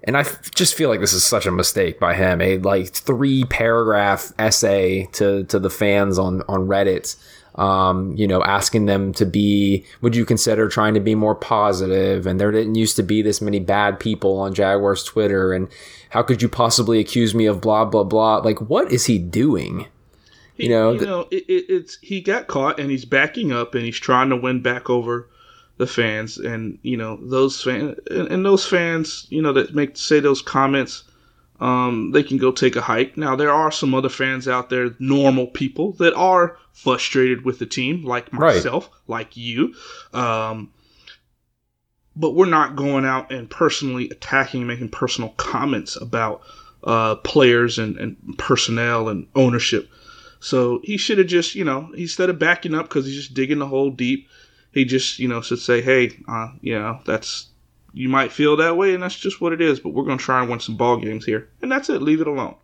and 0.06 0.18
I 0.18 0.26
just 0.54 0.74
feel 0.74 0.90
like 0.90 1.00
this 1.00 1.14
is 1.14 1.24
such 1.24 1.46
a 1.46 1.52
mistake 1.52 2.00
by 2.00 2.14
him. 2.14 2.42
A 2.42 2.58
like 2.58 2.90
three 2.90 3.46
paragraph 3.46 4.34
essay 4.38 5.08
to 5.14 5.46
to 5.46 5.60
the 5.60 5.70
fans 5.70 6.20
on 6.20 6.42
on 6.50 6.68
Reddit, 6.68 7.16
um, 7.56 8.16
you 8.16 8.28
know, 8.28 8.44
asking 8.44 8.86
them 8.86 9.14
to 9.14 9.26
be. 9.26 9.86
Would 10.02 10.16
you 10.16 10.26
consider 10.26 10.68
trying 10.68 10.94
to 10.94 11.00
be 11.00 11.16
more 11.16 11.36
positive? 11.36 12.26
And 12.26 12.40
there 12.40 12.52
didn't 12.52 12.76
used 12.76 12.96
to 12.98 13.04
be 13.04 13.22
this 13.22 13.42
many 13.42 13.60
bad 13.60 14.00
people 14.00 14.40
on 14.40 14.54
Jaguars 14.54 15.04
Twitter. 15.04 15.54
And 15.54 15.68
how 16.10 16.24
could 16.24 16.42
you 16.42 16.50
possibly 16.50 17.00
accuse 17.00 17.34
me 17.36 17.46
of 17.46 17.62
blah 17.62 17.86
blah 17.86 18.04
blah? 18.04 18.38
Like, 18.38 18.60
what 18.62 18.92
is 18.92 19.06
he 19.06 19.20
doing? 19.20 19.88
He, 20.56 20.66
you 20.66 20.70
know, 20.70 20.92
you 20.92 21.06
know, 21.06 21.28
it, 21.32 21.46
it, 21.48 21.66
it's 21.70 21.98
he 22.02 22.22
got 22.22 22.48
caught 22.48 22.80
and 22.80 22.92
he's 22.92 23.06
backing 23.06 23.52
up 23.52 23.74
and 23.76 23.84
he's 23.84 24.00
trying 24.00 24.30
to 24.30 24.36
win 24.36 24.62
back 24.62 24.90
over 24.90 25.28
the 25.78 25.88
fans 25.88 26.38
and 26.38 26.78
you 26.84 26.96
know 26.96 27.18
those 27.22 27.62
fans 27.62 27.98
and, 28.12 28.28
and 28.28 28.46
those 28.46 28.66
fans 28.66 29.26
you 29.30 29.42
know 29.42 29.52
that 29.52 29.74
make 29.74 29.98
say 29.98 30.20
those 30.20 30.42
comments 30.42 31.04
um, 31.60 32.12
they 32.12 32.24
can 32.24 32.38
go 32.38 32.52
take 32.52 32.76
a 32.76 32.82
hike. 32.82 33.16
Now, 33.18 33.36
there 33.36 33.52
are 33.52 33.72
some 33.72 33.94
other 33.94 34.10
fans 34.10 34.48
out 34.48 34.70
there, 34.70 34.96
normal 35.00 35.48
people, 35.48 35.94
that 35.94 36.14
are 36.16 36.58
frustrated 36.72 37.46
with 37.46 37.60
the 37.60 37.66
team, 37.66 38.04
like 38.04 38.34
myself, 38.34 38.90
right. 38.92 39.20
like 39.20 39.38
you. 39.38 39.74
Um, 40.14 40.72
but 42.16 42.32
we're 42.32 42.46
not 42.46 42.76
going 42.76 43.06
out 43.06 43.32
and 43.32 43.50
personally 43.50 44.10
attacking, 44.10 44.62
and 44.62 44.68
making 44.68 44.90
personal 44.90 45.30
comments 45.38 45.96
about 45.96 46.42
uh, 46.84 47.16
players 47.16 47.80
and, 47.80 47.98
and 47.98 48.18
personnel 48.38 49.10
and 49.10 49.28
ownership. 49.36 49.90
So 50.40 50.82
he 50.84 50.98
should 50.98 51.20
have 51.20 51.28
just, 51.28 51.56
you 51.56 51.64
know, 51.64 51.92
instead 51.96 52.30
of 52.30 52.38
backing 52.38 52.76
up 52.76 52.90
because 52.90 53.06
he's 53.06 53.16
just 53.16 53.34
digging 53.34 53.60
the 53.60 53.68
hole 53.68 53.90
deep, 53.90 54.28
he 54.74 54.84
just, 54.84 55.18
you 55.18 55.28
know, 55.28 55.42
should 55.42 55.60
say, 55.60 55.82
hey, 55.82 56.20
uh, 56.28 56.50
you 56.62 56.78
know, 56.78 57.00
that's 57.06 57.48
you 57.94 58.10
might 58.10 58.32
feel 58.32 58.58
that 58.58 58.76
way, 58.76 58.94
and 58.94 59.04
that's 59.04 59.16
just 59.16 59.40
what 59.40 59.54
it 59.54 59.62
is. 59.62 59.80
But 59.80 59.90
we're 59.90 60.04
going 60.04 60.18
to 60.18 60.24
try 60.24 60.42
and 60.42 60.50
win 60.50 60.60
some 60.60 60.76
ball 60.76 60.98
games 60.98 61.26
here, 61.26 61.50
and 61.62 61.72
that's 61.72 61.90
it. 61.90 62.02
Leave 62.02 62.22
it 62.22 62.28
alone. 62.28 62.56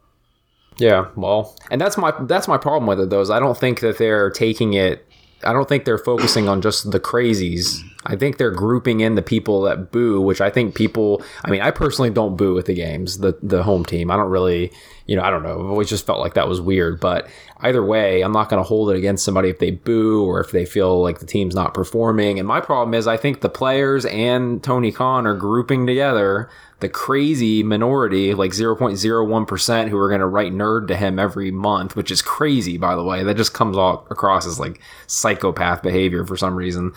Yeah, 0.77 1.07
well, 1.15 1.55
and 1.71 1.79
that's 1.79 1.97
my 1.97 2.13
that's 2.21 2.47
my 2.47 2.57
problem 2.57 2.87
with 2.87 2.99
it 2.99 3.09
though. 3.09 3.21
Is 3.21 3.29
I 3.29 3.39
don't 3.39 3.57
think 3.57 3.81
that 3.81 3.97
they're 3.97 4.29
taking 4.29 4.73
it. 4.73 5.05
I 5.43 5.53
don't 5.53 5.69
think 5.69 5.85
they're 5.85 5.97
focusing 5.97 6.49
on 6.49 6.61
just 6.61 6.91
the 6.91 6.99
crazies. 6.99 7.81
I 8.05 8.15
think 8.15 8.37
they're 8.37 8.51
grouping 8.51 8.99
in 9.01 9.15
the 9.15 9.21
people 9.21 9.61
that 9.63 9.91
boo, 9.91 10.21
which 10.21 10.41
I 10.41 10.49
think 10.49 10.75
people. 10.75 11.21
I 11.43 11.49
mean, 11.49 11.61
I 11.61 11.71
personally 11.71 12.09
don't 12.09 12.35
boo 12.35 12.57
at 12.57 12.65
the 12.65 12.73
games, 12.73 13.19
the 13.19 13.37
the 13.41 13.63
home 13.63 13.85
team. 13.85 14.11
I 14.11 14.17
don't 14.17 14.29
really, 14.29 14.71
you 15.05 15.15
know, 15.15 15.21
I 15.21 15.29
don't 15.29 15.43
know. 15.43 15.59
I've 15.59 15.69
always 15.69 15.89
just 15.89 16.05
felt 16.05 16.19
like 16.19 16.33
that 16.33 16.47
was 16.47 16.59
weird. 16.59 16.99
But 16.99 17.27
either 17.59 17.83
way, 17.83 18.21
I'm 18.21 18.31
not 18.31 18.49
going 18.49 18.61
to 18.61 18.67
hold 18.67 18.89
it 18.91 18.97
against 18.97 19.23
somebody 19.23 19.49
if 19.49 19.59
they 19.59 19.71
boo 19.71 20.25
or 20.25 20.39
if 20.41 20.51
they 20.51 20.65
feel 20.65 21.01
like 21.01 21.19
the 21.19 21.25
team's 21.25 21.55
not 21.55 21.73
performing. 21.73 22.39
And 22.39 22.47
my 22.47 22.61
problem 22.61 22.93
is, 22.93 23.07
I 23.07 23.17
think 23.17 23.41
the 23.41 23.49
players 23.49 24.05
and 24.05 24.63
Tony 24.63 24.91
Khan 24.91 25.25
are 25.27 25.35
grouping 25.35 25.85
together 25.85 26.49
the 26.79 26.89
crazy 26.89 27.63
minority, 27.63 28.33
like 28.33 28.51
0.01%, 28.51 29.89
who 29.89 29.97
are 29.97 30.09
going 30.09 30.19
to 30.19 30.27
write 30.27 30.53
nerd 30.53 30.87
to 30.87 30.95
him 30.95 31.19
every 31.19 31.51
month, 31.51 31.95
which 31.95 32.11
is 32.11 32.21
crazy, 32.21 32.77
by 32.77 32.95
the 32.95 33.03
way. 33.03 33.23
That 33.23 33.37
just 33.37 33.53
comes 33.53 33.77
all 33.77 34.07
across 34.09 34.45
as 34.45 34.59
like 34.59 34.81
psychopath 35.07 35.81
behavior 35.81 36.25
for 36.25 36.37
some 36.37 36.55
reason 36.55 36.93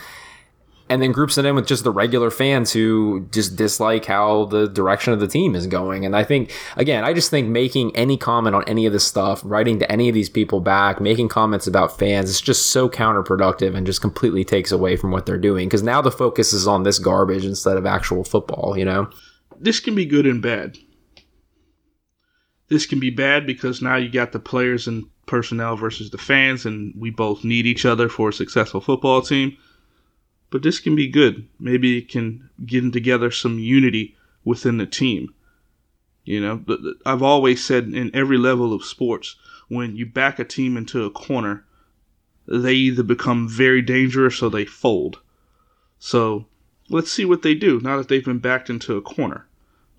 and 0.92 1.00
then 1.00 1.10
groups 1.10 1.38
it 1.38 1.46
in 1.46 1.54
with 1.54 1.66
just 1.66 1.84
the 1.84 1.90
regular 1.90 2.30
fans 2.30 2.70
who 2.72 3.26
just 3.30 3.56
dislike 3.56 4.04
how 4.04 4.44
the 4.44 4.68
direction 4.68 5.14
of 5.14 5.20
the 5.20 5.26
team 5.26 5.54
is 5.54 5.66
going. 5.66 6.04
And 6.04 6.14
I 6.14 6.22
think, 6.22 6.52
again, 6.76 7.02
I 7.02 7.14
just 7.14 7.30
think 7.30 7.48
making 7.48 7.96
any 7.96 8.18
comment 8.18 8.54
on 8.54 8.62
any 8.64 8.84
of 8.84 8.92
this 8.92 9.06
stuff, 9.06 9.40
writing 9.42 9.78
to 9.78 9.90
any 9.90 10.10
of 10.10 10.14
these 10.14 10.28
people 10.28 10.60
back, 10.60 11.00
making 11.00 11.28
comments 11.28 11.66
about 11.66 11.98
fans, 11.98 12.28
it's 12.28 12.42
just 12.42 12.72
so 12.72 12.90
counterproductive 12.90 13.74
and 13.74 13.86
just 13.86 14.02
completely 14.02 14.44
takes 14.44 14.70
away 14.70 14.96
from 14.96 15.12
what 15.12 15.24
they're 15.24 15.38
doing. 15.38 15.66
Because 15.66 15.82
now 15.82 16.02
the 16.02 16.10
focus 16.10 16.52
is 16.52 16.66
on 16.66 16.82
this 16.82 16.98
garbage 16.98 17.46
instead 17.46 17.78
of 17.78 17.86
actual 17.86 18.22
football, 18.22 18.76
you 18.76 18.84
know? 18.84 19.08
This 19.62 19.80
can 19.80 19.94
be 19.94 20.04
good 20.04 20.26
and 20.26 20.42
bad. 20.42 20.78
This 22.68 22.86
can 22.86 23.00
be 23.00 23.10
bad 23.10 23.46
because 23.46 23.80
now 23.82 23.96
you 23.96 24.10
got 24.10 24.32
the 24.32 24.38
players 24.38 24.86
and 24.86 25.04
personnel 25.26 25.76
versus 25.76 26.10
the 26.10 26.18
fans, 26.18 26.66
and 26.66 26.94
we 26.98 27.10
both 27.10 27.44
need 27.44 27.66
each 27.66 27.84
other 27.84 28.08
for 28.08 28.30
a 28.30 28.32
successful 28.32 28.80
football 28.80 29.22
team 29.22 29.56
but 30.52 30.62
this 30.62 30.78
can 30.78 30.94
be 30.94 31.08
good. 31.08 31.48
Maybe 31.58 31.96
it 31.96 32.10
can 32.10 32.50
get 32.64 32.82
them 32.82 32.92
together 32.92 33.30
some 33.30 33.58
unity 33.58 34.14
within 34.44 34.76
the 34.76 34.86
team. 34.86 35.32
You 36.24 36.40
know, 36.40 36.64
I've 37.06 37.22
always 37.22 37.64
said 37.64 37.84
in 37.84 38.14
every 38.14 38.36
level 38.36 38.74
of 38.74 38.84
sports, 38.84 39.34
when 39.68 39.96
you 39.96 40.04
back 40.04 40.38
a 40.38 40.44
team 40.44 40.76
into 40.76 41.04
a 41.04 41.10
corner, 41.10 41.64
they 42.46 42.74
either 42.74 43.02
become 43.02 43.48
very 43.48 43.80
dangerous 43.80 44.42
or 44.42 44.50
they 44.50 44.66
fold. 44.66 45.20
So 45.98 46.46
let's 46.90 47.10
see 47.10 47.24
what 47.24 47.40
they 47.40 47.54
do 47.54 47.80
now 47.80 47.96
that 47.96 48.08
they've 48.08 48.24
been 48.24 48.38
backed 48.38 48.68
into 48.68 48.96
a 48.98 49.02
corner. 49.02 49.46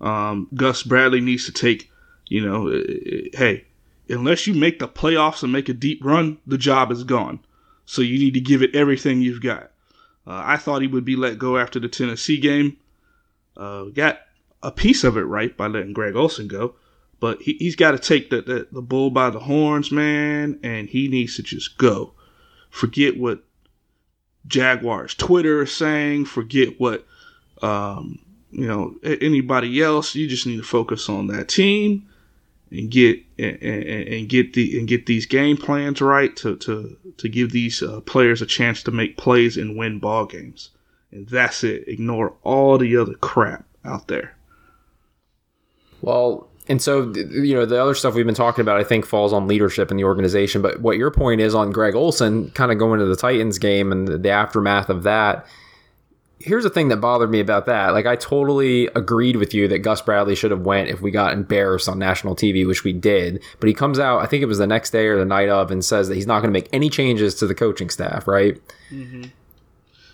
Um, 0.04 0.48
Gus 0.54 0.82
Bradley 0.82 1.22
needs 1.22 1.46
to 1.46 1.52
take, 1.52 1.90
you 2.28 2.46
know, 2.46 2.68
eh, 2.68 2.82
eh, 3.06 3.20
hey, 3.32 3.64
unless 4.10 4.46
you 4.46 4.52
make 4.52 4.78
the 4.78 4.86
playoffs 4.86 5.42
and 5.42 5.50
make 5.50 5.70
a 5.70 5.74
deep 5.74 6.04
run, 6.04 6.36
the 6.46 6.58
job 6.58 6.92
is 6.92 7.04
gone. 7.04 7.40
So 7.86 8.02
you 8.02 8.18
need 8.18 8.34
to 8.34 8.40
give 8.40 8.62
it 8.62 8.76
everything 8.76 9.22
you've 9.22 9.42
got. 9.42 9.70
Uh, 10.26 10.42
I 10.44 10.58
thought 10.58 10.82
he 10.82 10.88
would 10.88 11.06
be 11.06 11.16
let 11.16 11.38
go 11.38 11.56
after 11.56 11.80
the 11.80 11.88
Tennessee 11.88 12.38
game. 12.38 12.76
Uh, 13.56 13.84
got 13.84 14.20
a 14.62 14.70
piece 14.70 15.04
of 15.04 15.16
it 15.16 15.22
right 15.22 15.56
by 15.56 15.68
letting 15.68 15.94
Greg 15.94 16.16
Olson 16.16 16.48
go, 16.48 16.74
but 17.18 17.40
he, 17.40 17.58
has 17.64 17.76
got 17.76 17.92
to 17.92 17.98
take 17.98 18.28
the, 18.28 18.42
the, 18.42 18.68
the 18.72 18.82
bull 18.82 19.10
by 19.10 19.30
the 19.30 19.40
horns, 19.40 19.90
man, 19.90 20.60
and 20.62 20.88
he 20.88 21.08
needs 21.08 21.36
to 21.36 21.42
just 21.42 21.78
go. 21.78 22.12
Forget 22.68 23.16
what 23.16 23.42
Jaguars 24.46 25.14
Twitter 25.14 25.62
is 25.62 25.74
saying. 25.74 26.26
Forget 26.26 26.78
what 26.78 27.06
um, 27.62 28.18
you 28.54 28.66
know 28.66 28.94
anybody 29.02 29.82
else. 29.82 30.14
You 30.14 30.28
just 30.28 30.46
need 30.46 30.58
to 30.58 30.62
focus 30.62 31.08
on 31.08 31.26
that 31.26 31.48
team 31.48 32.08
and 32.70 32.90
get 32.90 33.20
and, 33.38 33.62
and, 33.62 34.28
get 34.28 34.54
the 34.54 34.78
and 34.78 34.88
get 34.88 35.06
these 35.06 35.26
game 35.26 35.56
plans 35.56 36.00
right 36.00 36.34
to 36.36 36.56
to 36.56 36.96
to 37.16 37.28
give 37.28 37.52
these 37.52 37.82
uh, 37.82 38.00
players 38.02 38.40
a 38.40 38.46
chance 38.46 38.82
to 38.84 38.90
make 38.90 39.16
plays 39.16 39.56
and 39.56 39.76
win 39.76 39.98
ball 39.98 40.26
games. 40.26 40.70
And 41.10 41.28
that's 41.28 41.62
it. 41.62 41.86
Ignore 41.86 42.34
all 42.42 42.78
the 42.78 42.96
other 42.96 43.14
crap 43.14 43.64
out 43.84 44.08
there. 44.08 44.36
Well, 46.00 46.48
and 46.68 46.80
so 46.80 47.12
you 47.12 47.54
know 47.54 47.66
the 47.66 47.80
other 47.80 47.94
stuff 47.94 48.14
we've 48.14 48.26
been 48.26 48.34
talking 48.34 48.62
about, 48.62 48.78
I 48.78 48.84
think, 48.84 49.04
falls 49.04 49.32
on 49.32 49.48
leadership 49.48 49.90
in 49.90 49.96
the 49.96 50.04
organization. 50.04 50.62
But 50.62 50.80
what 50.80 50.96
your 50.96 51.10
point 51.10 51.40
is 51.40 51.54
on 51.54 51.72
Greg 51.72 51.94
Olson 51.94 52.50
kind 52.50 52.70
of 52.70 52.78
going 52.78 53.00
to 53.00 53.06
the 53.06 53.16
Titans 53.16 53.58
game 53.58 53.90
and 53.90 54.06
the 54.06 54.30
aftermath 54.30 54.90
of 54.90 55.02
that 55.02 55.46
here's 56.38 56.64
the 56.64 56.70
thing 56.70 56.88
that 56.88 56.98
bothered 56.98 57.30
me 57.30 57.40
about 57.40 57.66
that. 57.66 57.92
Like 57.92 58.06
I 58.06 58.16
totally 58.16 58.86
agreed 58.88 59.36
with 59.36 59.54
you 59.54 59.68
that 59.68 59.78
Gus 59.78 60.02
Bradley 60.02 60.34
should 60.34 60.50
have 60.50 60.60
went 60.60 60.90
if 60.90 61.00
we 61.00 61.10
got 61.10 61.32
embarrassed 61.32 61.88
on 61.88 61.98
national 61.98 62.36
TV, 62.36 62.66
which 62.66 62.84
we 62.84 62.92
did. 62.92 63.42
But 63.60 63.68
he 63.68 63.74
comes 63.74 63.98
out, 63.98 64.20
I 64.20 64.26
think 64.26 64.42
it 64.42 64.46
was 64.46 64.58
the 64.58 64.66
next 64.66 64.90
day 64.90 65.06
or 65.06 65.18
the 65.18 65.24
night 65.24 65.48
of, 65.48 65.70
and 65.70 65.84
says 65.84 66.08
that 66.08 66.14
he's 66.14 66.26
not 66.26 66.40
going 66.40 66.52
to 66.52 66.58
make 66.58 66.68
any 66.72 66.90
changes 66.90 67.34
to 67.36 67.46
the 67.46 67.54
coaching 67.54 67.90
staff. 67.90 68.28
Right. 68.28 68.60
Mm-hmm. 68.90 69.24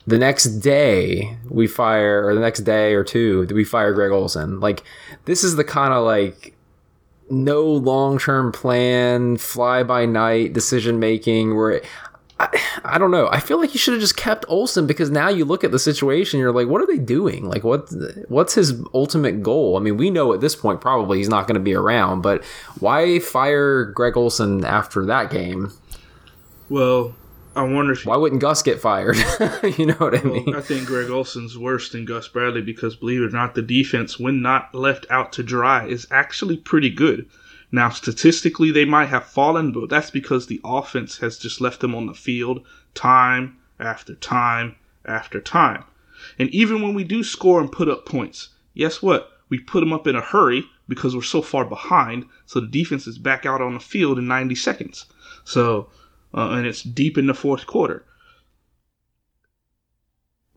The 0.07 0.19
next 0.19 0.45
day 0.61 1.37
we 1.49 1.67
fire, 1.67 2.27
or 2.27 2.35
the 2.35 2.41
next 2.41 2.61
day 2.61 2.95
or 2.95 3.05
two, 3.05 3.47
we 3.53 3.65
fire 3.65 3.93
Greg 3.93 4.13
Olson. 4.13 4.61
Like 4.61 4.83
this 5.25 5.45
is 5.45 5.57
the 5.57 5.65
kind 5.65 5.93
of 5.93 6.05
like 6.05 6.55
no 7.31 7.65
long 7.65 8.19
term 8.19 8.53
plan, 8.53 9.37
fly 9.37 9.83
by 9.83 10.07
night 10.07 10.53
decision 10.53 10.99
making 10.99 11.57
where 11.57 11.83
I, 12.41 12.61
I 12.85 12.99
don't 12.99 13.11
know. 13.11 13.29
I 13.31 13.39
feel 13.39 13.61
like 13.61 13.75
you 13.75 13.79
should 13.79 13.93
have 13.93 14.01
just 14.01 14.17
kept 14.17 14.47
Olson 14.49 14.87
because 14.87 15.11
now 15.11 15.29
you 15.29 15.45
look 15.45 15.63
at 15.63 15.73
the 15.73 15.79
situation, 15.79 16.41
you're 16.41 16.53
like, 16.53 16.69
what 16.69 16.81
are 16.81 16.87
they 16.87 16.99
doing? 16.99 17.45
Like, 17.45 17.65
what 17.65 17.93
what's 18.29 18.55
his 18.55 18.83
ultimate 18.95 19.43
goal? 19.43 19.77
I 19.77 19.81
mean, 19.81 19.99
we 19.99 20.09
know 20.09 20.33
at 20.33 20.41
this 20.41 20.57
point 20.57 20.81
probably 20.81 21.19
he's 21.19 21.29
not 21.29 21.47
going 21.47 21.57
to 21.57 21.61
be 21.61 21.75
around, 21.75 22.23
but 22.23 22.43
why 22.79 23.19
fire 23.19 23.85
Greg 23.85 24.17
Olson 24.17 24.65
after 24.65 25.05
that 25.05 25.31
game? 25.31 25.71
Well, 26.71 27.15
I 27.55 27.63
wonder 27.65 27.93
if 27.93 28.07
why 28.07 28.17
wouldn't 28.17 28.41
Gus 28.41 28.63
get 28.63 28.81
fired? 28.81 29.17
you 29.79 29.87
know 29.87 29.95
what 29.95 30.15
I 30.15 30.23
well, 30.23 30.33
mean? 30.33 30.55
I 30.55 30.63
think 30.63 30.87
Greg 30.87 31.11
Olson's 31.11 31.59
worse 31.59 31.91
than 31.91 32.07
Gus 32.07 32.27
Bradley 32.29 32.63
because, 32.63 32.97
believe 32.97 33.21
it 33.21 33.27
or 33.27 33.31
not, 33.31 33.55
the 33.55 33.61
defense, 33.61 34.19
when 34.19 34.41
not 34.41 34.75
left 34.75 35.05
out 35.11 35.33
to 35.35 35.43
dry, 35.43 35.87
is 35.87 36.07
actually 36.11 36.57
pretty 36.57 36.89
good. 36.89 37.29
Now, 37.73 37.91
statistically, 37.91 38.73
they 38.73 38.85
might 38.85 39.07
have 39.07 39.27
fallen, 39.27 39.73
but 39.73 39.89
that's 39.89 40.11
because 40.11 40.47
the 40.47 40.61
offense 40.65 41.19
has 41.19 41.39
just 41.39 41.61
left 41.61 41.81
them 41.81 41.95
on 41.95 42.07
the 42.07 42.15
field 42.15 42.67
time 42.95 43.59
after 43.79 44.15
time 44.15 44.77
after 45.05 45.41
time. 45.41 45.85
And 46.39 46.49
even 46.51 46.83
when 46.83 46.95
we 46.95 47.05
do 47.05 47.23
score 47.23 47.61
and 47.61 47.71
put 47.71 47.89
up 47.89 48.07
points, 48.07 48.49
guess 48.77 49.01
what? 49.01 49.31
We 49.49 49.59
put 49.59 49.81
them 49.81 49.93
up 49.93 50.07
in 50.07 50.17
a 50.17 50.21
hurry 50.21 50.65
because 50.89 51.15
we're 51.15 51.23
so 51.23 51.43
far 51.43 51.65
behind, 51.65 52.27
so 52.47 52.61
the 52.61 52.67
defense 52.67 53.07
is 53.07 53.19
back 53.19 53.47
out 53.47 53.61
on 53.61 53.75
the 53.75 53.81
field 53.81 54.19
in 54.19 54.27
90 54.27 54.55
seconds. 54.57 55.07
So, 55.45 55.89
uh, 56.35 56.51
and 56.51 56.67
it's 56.67 56.83
deep 56.83 57.17
in 57.17 57.27
the 57.27 57.35
fourth 57.35 57.67
quarter. 57.67 58.05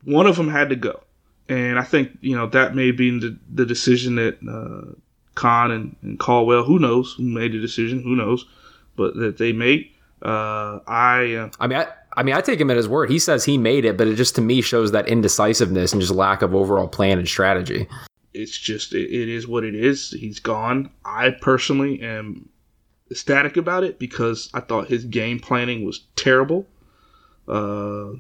One 0.04 0.28
of 0.28 0.36
them 0.36 0.50
had 0.50 0.70
to 0.70 0.76
go. 0.76 1.04
And 1.48 1.78
I 1.78 1.84
think, 1.84 2.18
you 2.22 2.36
know, 2.36 2.48
that 2.48 2.76
may 2.76 2.92
be 2.92 3.20
the, 3.20 3.38
the 3.52 3.66
decision 3.66 4.16
that 4.16 4.38
uh, 4.48 4.96
Khan 5.36 5.72
and, 5.72 5.96
and 6.02 6.20
Caldwell, 6.20 6.64
who 6.64 6.80
knows 6.80 7.14
who 7.14 7.24
made 7.24 7.54
the 7.54 7.60
decision, 7.60 8.02
who 8.02 8.16
knows, 8.16 8.46
but 8.96 9.16
that 9.16 9.38
they 9.38 9.52
made. 9.52 9.90
Uh, 10.22 10.80
I, 10.88 11.34
uh, 11.36 11.50
I 11.60 11.68
mean, 11.68 11.80
I, 11.80 11.88
I 12.16 12.24
mean, 12.24 12.36
I 12.36 12.42
take 12.42 12.60
him 12.60 12.70
at 12.70 12.78
his 12.78 12.88
word. 12.88 13.10
He 13.10 13.20
says 13.20 13.44
he 13.44 13.58
made 13.58 13.86
it, 13.86 13.98
but 13.98 14.08
it 14.08 14.16
just 14.16 14.36
to 14.36 14.42
me 14.42 14.62
shows 14.62 14.92
that 14.92 15.08
indecisiveness 15.08 15.92
and 15.92 16.02
just 16.02 16.14
lack 16.14 16.42
of 16.42 16.56
overall 16.56 16.88
plan 16.88 17.18
and 17.18 17.28
strategy. 17.28 17.88
It's 18.34 18.58
just 18.58 18.94
it, 18.94 19.12
it 19.12 19.30
is 19.30 19.48
what 19.48 19.64
it 19.64 19.76
is. 19.76 20.12
He's 20.12 20.40
gone. 20.40 20.90
I 21.06 21.32
personally 21.32 22.02
am 22.02 22.50
ecstatic 23.12 23.58
about 23.58 23.84
it 23.84 24.00
because 24.00 24.50
I 24.54 24.60
thought 24.60 24.88
his 24.88 25.06
game 25.06 25.40
planning 25.40 25.86
was 25.86 26.06
terrible. 26.16 26.68
Uh, 27.48 28.14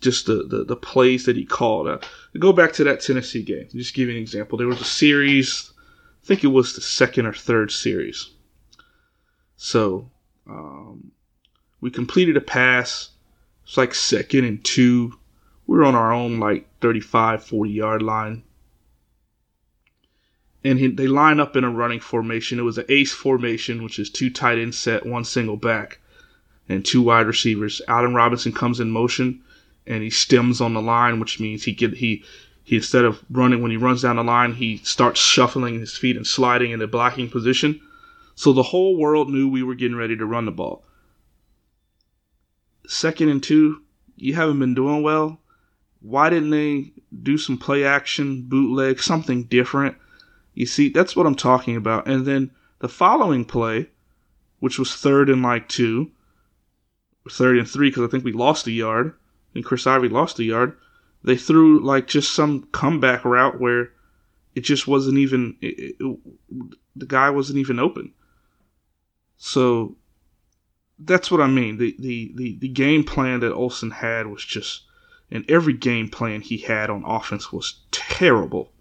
just 0.00 0.26
the, 0.26 0.44
the, 0.44 0.64
the 0.64 0.76
plays 0.76 1.26
that 1.26 1.36
he 1.36 1.44
called. 1.44 1.88
Uh, 1.88 1.98
go 2.38 2.52
back 2.52 2.72
to 2.74 2.84
that 2.84 3.00
Tennessee 3.00 3.42
game. 3.42 3.68
Just 3.72 3.94
give 3.94 4.08
you 4.08 4.14
an 4.14 4.20
example. 4.20 4.56
There 4.56 4.68
was 4.68 4.80
a 4.80 4.84
series 4.84 5.72
think 6.28 6.44
it 6.44 6.48
was 6.48 6.74
the 6.74 6.82
second 6.82 7.24
or 7.26 7.32
third 7.32 7.72
series. 7.72 8.30
So 9.56 10.10
um, 10.46 11.12
we 11.80 11.90
completed 11.90 12.36
a 12.36 12.40
pass. 12.42 13.10
It's 13.64 13.78
like 13.78 13.94
second 13.94 14.44
and 14.44 14.62
two. 14.62 15.18
We 15.66 15.78
were 15.78 15.84
on 15.84 15.94
our 15.94 16.12
own 16.12 16.38
like 16.38 16.68
35, 16.80 17.42
40 17.42 17.70
yard 17.70 18.02
line. 18.02 18.42
and 20.64 20.78
he, 20.78 20.88
they 20.88 21.06
line 21.06 21.40
up 21.40 21.56
in 21.56 21.64
a 21.64 21.70
running 21.70 22.00
formation. 22.00 22.58
It 22.58 22.62
was 22.62 22.76
an 22.78 22.84
ace 22.90 23.12
formation, 23.12 23.82
which 23.82 23.98
is 23.98 24.10
two 24.10 24.28
tight 24.30 24.58
end 24.58 24.74
set, 24.74 25.06
one 25.06 25.24
single 25.24 25.56
back, 25.56 25.98
and 26.68 26.84
two 26.84 27.00
wide 27.00 27.26
receivers. 27.26 27.80
Adam 27.88 28.14
Robinson 28.14 28.52
comes 28.52 28.80
in 28.80 28.90
motion, 28.90 29.42
and 29.86 30.02
he 30.02 30.10
stems 30.10 30.60
on 30.60 30.74
the 30.74 30.82
line, 30.82 31.20
which 31.20 31.40
means 31.40 31.64
he 31.64 31.72
get 31.72 31.94
he 31.94 32.22
he 32.68 32.76
instead 32.76 33.06
of 33.06 33.24
running 33.30 33.62
when 33.62 33.70
he 33.70 33.78
runs 33.78 34.02
down 34.02 34.16
the 34.16 34.22
line, 34.22 34.52
he 34.52 34.76
starts 34.84 35.18
shuffling 35.18 35.80
his 35.80 35.96
feet 35.96 36.18
and 36.18 36.26
sliding 36.26 36.70
in 36.70 36.80
the 36.80 36.86
blocking 36.86 37.30
position. 37.30 37.80
So 38.34 38.52
the 38.52 38.62
whole 38.62 38.98
world 38.98 39.30
knew 39.30 39.48
we 39.48 39.62
were 39.62 39.74
getting 39.74 39.96
ready 39.96 40.14
to 40.18 40.26
run 40.26 40.44
the 40.44 40.50
ball. 40.50 40.84
Second 42.86 43.30
and 43.30 43.42
two, 43.42 43.80
you 44.16 44.34
haven't 44.34 44.58
been 44.58 44.74
doing 44.74 45.02
well. 45.02 45.40
Why 46.02 46.28
didn't 46.28 46.50
they 46.50 46.92
do 47.22 47.38
some 47.38 47.56
play 47.56 47.84
action, 47.84 48.42
bootleg, 48.42 49.00
something 49.00 49.44
different? 49.44 49.96
You 50.52 50.66
see, 50.66 50.90
that's 50.90 51.16
what 51.16 51.24
I'm 51.24 51.36
talking 51.36 51.74
about. 51.74 52.06
And 52.06 52.26
then 52.26 52.50
the 52.80 52.88
following 52.90 53.46
play, 53.46 53.88
which 54.60 54.78
was 54.78 54.94
third 54.94 55.30
and 55.30 55.42
like 55.42 55.70
two, 55.70 56.10
third 57.30 57.56
and 57.56 57.66
three, 57.66 57.88
because 57.88 58.06
I 58.06 58.10
think 58.10 58.26
we 58.26 58.32
lost 58.32 58.66
a 58.66 58.72
yard, 58.72 59.14
and 59.54 59.64
Chris 59.64 59.86
Ivory 59.86 60.10
lost 60.10 60.38
a 60.38 60.44
yard. 60.44 60.76
They 61.24 61.36
threw 61.36 61.84
like 61.84 62.06
just 62.06 62.34
some 62.34 62.68
comeback 62.72 63.24
route 63.24 63.60
where 63.60 63.90
it 64.54 64.60
just 64.60 64.86
wasn't 64.86 65.18
even 65.18 65.56
it, 65.60 65.96
it, 66.00 66.18
the 66.96 67.06
guy 67.06 67.30
wasn't 67.30 67.58
even 67.58 67.78
open. 67.78 68.12
So 69.36 69.96
that's 70.98 71.30
what 71.30 71.40
I 71.40 71.46
mean. 71.46 71.78
The, 71.78 71.94
the 71.98 72.32
the 72.34 72.58
the 72.58 72.68
game 72.68 73.04
plan 73.04 73.40
that 73.40 73.52
Olson 73.52 73.90
had 73.90 74.26
was 74.26 74.44
just, 74.44 74.82
and 75.30 75.48
every 75.48 75.74
game 75.74 76.08
plan 76.08 76.40
he 76.40 76.58
had 76.58 76.90
on 76.90 77.04
offense 77.04 77.52
was 77.52 77.80
terrible. 77.90 78.72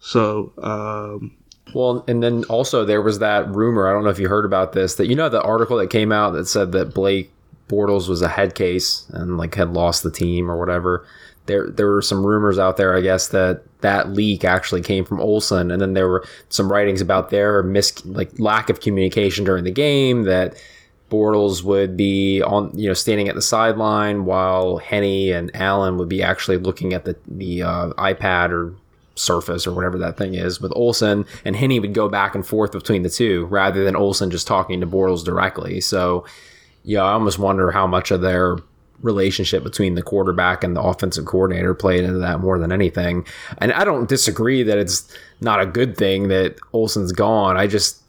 So, 0.00 0.52
um, 0.58 1.36
well, 1.74 2.04
and 2.08 2.22
then 2.22 2.44
also 2.44 2.84
there 2.84 3.02
was 3.02 3.18
that 3.18 3.48
rumor. 3.48 3.88
I 3.88 3.92
don't 3.92 4.04
know 4.04 4.10
if 4.10 4.18
you 4.18 4.28
heard 4.28 4.44
about 4.44 4.72
this. 4.72 4.94
That 4.94 5.08
you 5.08 5.14
know 5.14 5.28
the 5.28 5.42
article 5.42 5.76
that 5.78 5.90
came 5.90 6.12
out 6.12 6.30
that 6.32 6.46
said 6.46 6.72
that 6.72 6.94
Blake 6.94 7.30
Bortles 7.68 8.08
was 8.08 8.22
a 8.22 8.28
head 8.28 8.54
case 8.54 9.06
and 9.10 9.36
like 9.36 9.54
had 9.54 9.74
lost 9.74 10.02
the 10.02 10.10
team 10.10 10.50
or 10.50 10.58
whatever. 10.58 11.06
There, 11.48 11.68
there 11.68 11.88
were 11.88 12.02
some 12.02 12.24
rumors 12.24 12.58
out 12.58 12.76
there, 12.76 12.96
I 12.96 13.00
guess, 13.00 13.28
that 13.28 13.62
that 13.80 14.10
leak 14.10 14.44
actually 14.44 14.82
came 14.82 15.04
from 15.04 15.20
Olson, 15.20 15.72
and 15.72 15.82
then 15.82 15.94
there 15.94 16.08
were 16.08 16.24
some 16.48 16.70
writings 16.70 17.00
about 17.00 17.30
their 17.30 17.62
mis 17.64 18.04
like 18.06 18.30
lack 18.38 18.70
of 18.70 18.80
communication 18.80 19.44
during 19.44 19.64
the 19.64 19.72
game 19.72 20.22
that 20.22 20.54
Bortles 21.10 21.64
would 21.64 21.96
be 21.96 22.40
on, 22.42 22.70
you 22.78 22.86
know, 22.86 22.94
standing 22.94 23.28
at 23.28 23.34
the 23.34 23.42
sideline 23.42 24.24
while 24.24 24.78
Henne 24.78 25.32
and 25.32 25.50
Allen 25.54 25.98
would 25.98 26.08
be 26.08 26.22
actually 26.22 26.58
looking 26.58 26.92
at 26.92 27.04
the 27.04 27.16
the 27.26 27.62
uh, 27.62 27.88
iPad 27.94 28.50
or 28.50 28.74
Surface 29.18 29.66
or 29.66 29.72
whatever 29.72 29.98
that 29.98 30.16
thing 30.16 30.34
is 30.34 30.60
with 30.60 30.72
Olson, 30.76 31.26
and 31.44 31.56
Henne 31.56 31.80
would 31.80 31.94
go 31.94 32.08
back 32.08 32.34
and 32.34 32.46
forth 32.46 32.72
between 32.72 33.02
the 33.02 33.10
two 33.10 33.46
rather 33.46 33.84
than 33.84 33.96
Olson 33.96 34.30
just 34.30 34.46
talking 34.46 34.80
to 34.80 34.86
Bortles 34.86 35.24
directly. 35.24 35.80
So, 35.80 36.24
yeah, 36.84 37.02
I 37.02 37.12
almost 37.12 37.38
wonder 37.38 37.70
how 37.72 37.86
much 37.86 38.10
of 38.10 38.20
their 38.20 38.58
relationship 39.02 39.62
between 39.62 39.94
the 39.94 40.02
quarterback 40.02 40.64
and 40.64 40.76
the 40.76 40.82
offensive 40.82 41.24
coordinator 41.24 41.74
played 41.74 42.04
into 42.04 42.18
that 42.18 42.40
more 42.40 42.58
than 42.58 42.72
anything. 42.72 43.26
And 43.58 43.72
I 43.72 43.84
don't 43.84 44.08
disagree 44.08 44.62
that 44.62 44.78
it's 44.78 45.12
not 45.40 45.60
a 45.60 45.66
good 45.66 45.96
thing 45.96 46.28
that 46.28 46.56
Olson's 46.72 47.12
gone. 47.12 47.56
I 47.56 47.66
just 47.66 48.02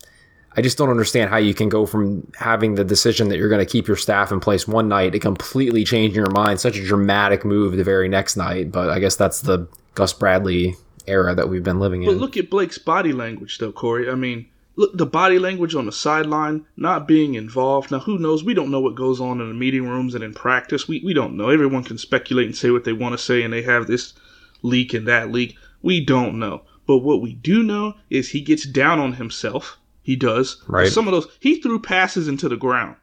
I 0.58 0.62
just 0.62 0.78
don't 0.78 0.90
understand 0.90 1.30
how 1.30 1.38
you 1.38 1.54
can 1.54 1.70
go 1.70 1.86
from 1.86 2.30
having 2.38 2.76
the 2.76 2.84
decision 2.84 3.30
that 3.30 3.38
you're 3.38 3.50
going 3.50 3.66
to 3.66 3.72
keep 3.72 3.88
your 3.88 3.96
staff 3.96 4.32
in 4.32 4.40
place 4.40 4.68
one 4.68 4.88
night 4.88 5.12
to 5.12 5.20
completely 5.20 5.84
changing 5.84 6.16
your 6.16 6.32
mind, 6.32 6.60
such 6.60 6.76
a 6.76 6.86
dramatic 6.86 7.46
move 7.46 7.78
the 7.78 7.84
very 7.84 8.10
next 8.10 8.36
night. 8.36 8.72
But 8.72 8.90
I 8.90 9.00
guess 9.00 9.16
that's 9.16 9.42
the 9.42 9.68
Gus 9.94 10.12
Bradley 10.12 10.76
era 11.08 11.36
that 11.36 11.50
we've 11.50 11.64
been 11.64 11.80
living 11.80 12.04
in. 12.04 12.10
But 12.10 12.18
look 12.18 12.36
at 12.36 12.50
Blake's 12.50 12.78
body 12.78 13.14
language, 13.14 13.60
though, 13.60 13.72
Corey. 13.72 14.10
I 14.10 14.16
mean, 14.16 14.48
look 14.76 14.98
the 14.98 15.06
body 15.06 15.40
language 15.40 15.76
on 15.76 15.86
the 15.86 15.92
sideline, 15.92 16.66
not 16.78 17.08
being 17.08 17.36
involved. 17.36 17.92
Now, 17.92 18.00
who 18.00 18.18
knows? 18.18 18.44
We 18.44 18.54
don't 18.54 18.72
know 18.72 18.80
what 18.80 18.96
goes 18.96 19.20
on 19.20 19.42
in 19.42 19.50
the 19.50 19.54
meeting 19.54 19.88
rooms 19.88 20.16
and 20.16 20.24
in 20.24 20.34
practice. 20.34 20.88
We 20.88 21.02
we 21.04 21.14
don't 21.14 21.38
know. 21.38 21.50
Everyone 21.50 21.84
can 21.84 21.98
speculate 21.98 22.46
and 22.46 22.56
say 22.56 22.72
what 22.72 22.84
they 22.84 22.94
want 22.94 23.14
to 23.14 23.18
say, 23.18 23.44
and 23.44 23.54
they 23.54 23.64
have 23.64 23.88
this 23.88 24.14
leak 24.62 24.94
and 24.94 25.08
that 25.08 25.32
leak. 25.32 25.58
We 25.82 26.04
don't 26.04 26.40
know. 26.40 26.64
But 26.88 27.00
what 27.00 27.22
we 27.22 27.34
do 27.34 27.62
know 27.62 27.94
is 28.10 28.30
he 28.30 28.42
gets 28.42 28.66
down 28.66 29.00
on 29.00 29.14
himself. 29.14 29.78
He 30.02 30.16
does. 30.16 30.64
Right. 30.68 30.92
Some 30.92 31.08
of 31.08 31.12
those 31.12 31.28
he 31.40 31.62
threw 31.62 31.80
passes 31.80 32.28
into 32.28 32.50
the 32.50 32.58
ground. 32.58 32.96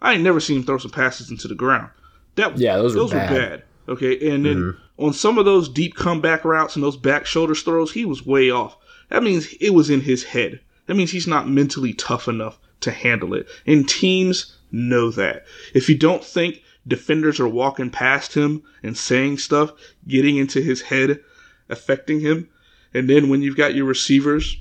I 0.00 0.14
ain't 0.14 0.22
never 0.22 0.40
seen 0.40 0.58
him 0.58 0.64
throw 0.64 0.78
some 0.78 0.90
passes 0.90 1.30
into 1.30 1.48
the 1.48 1.54
ground. 1.54 1.90
That 2.34 2.58
Yeah, 2.58 2.76
those 2.76 2.94
were 2.94 3.08
bad. 3.08 3.32
were 3.32 3.38
bad. 3.38 3.62
Okay, 3.88 4.30
and 4.30 4.44
then 4.44 4.56
mm-hmm. 4.56 5.04
on 5.04 5.14
some 5.14 5.38
of 5.38 5.46
those 5.46 5.68
deep 5.68 5.96
comeback 5.96 6.44
routes 6.44 6.76
and 6.76 6.84
those 6.84 6.98
back 6.98 7.24
shoulder 7.24 7.54
throws, 7.54 7.92
he 7.92 8.04
was 8.04 8.26
way 8.26 8.50
off. 8.50 8.76
That 9.08 9.22
means 9.22 9.54
it 9.60 9.70
was 9.70 9.88
in 9.88 10.02
his 10.02 10.24
head. 10.24 10.60
That 10.88 10.96
means 10.96 11.12
he's 11.12 11.26
not 11.26 11.48
mentally 11.48 11.92
tough 11.92 12.26
enough 12.28 12.58
to 12.80 12.90
handle 12.90 13.34
it. 13.34 13.46
And 13.66 13.88
teams 13.88 14.56
know 14.72 15.10
that. 15.12 15.44
If 15.74 15.88
you 15.88 15.96
don't 15.96 16.24
think 16.24 16.62
defenders 16.86 17.38
are 17.38 17.48
walking 17.48 17.90
past 17.90 18.34
him 18.34 18.62
and 18.82 18.96
saying 18.96 19.38
stuff, 19.38 19.72
getting 20.06 20.38
into 20.38 20.62
his 20.62 20.80
head, 20.80 21.20
affecting 21.68 22.20
him, 22.20 22.48
and 22.94 23.08
then 23.08 23.28
when 23.28 23.42
you've 23.42 23.56
got 23.56 23.74
your 23.74 23.84
receivers 23.84 24.56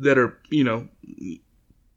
that 0.00 0.18
are, 0.18 0.36
you 0.50 0.64
know, 0.64 0.88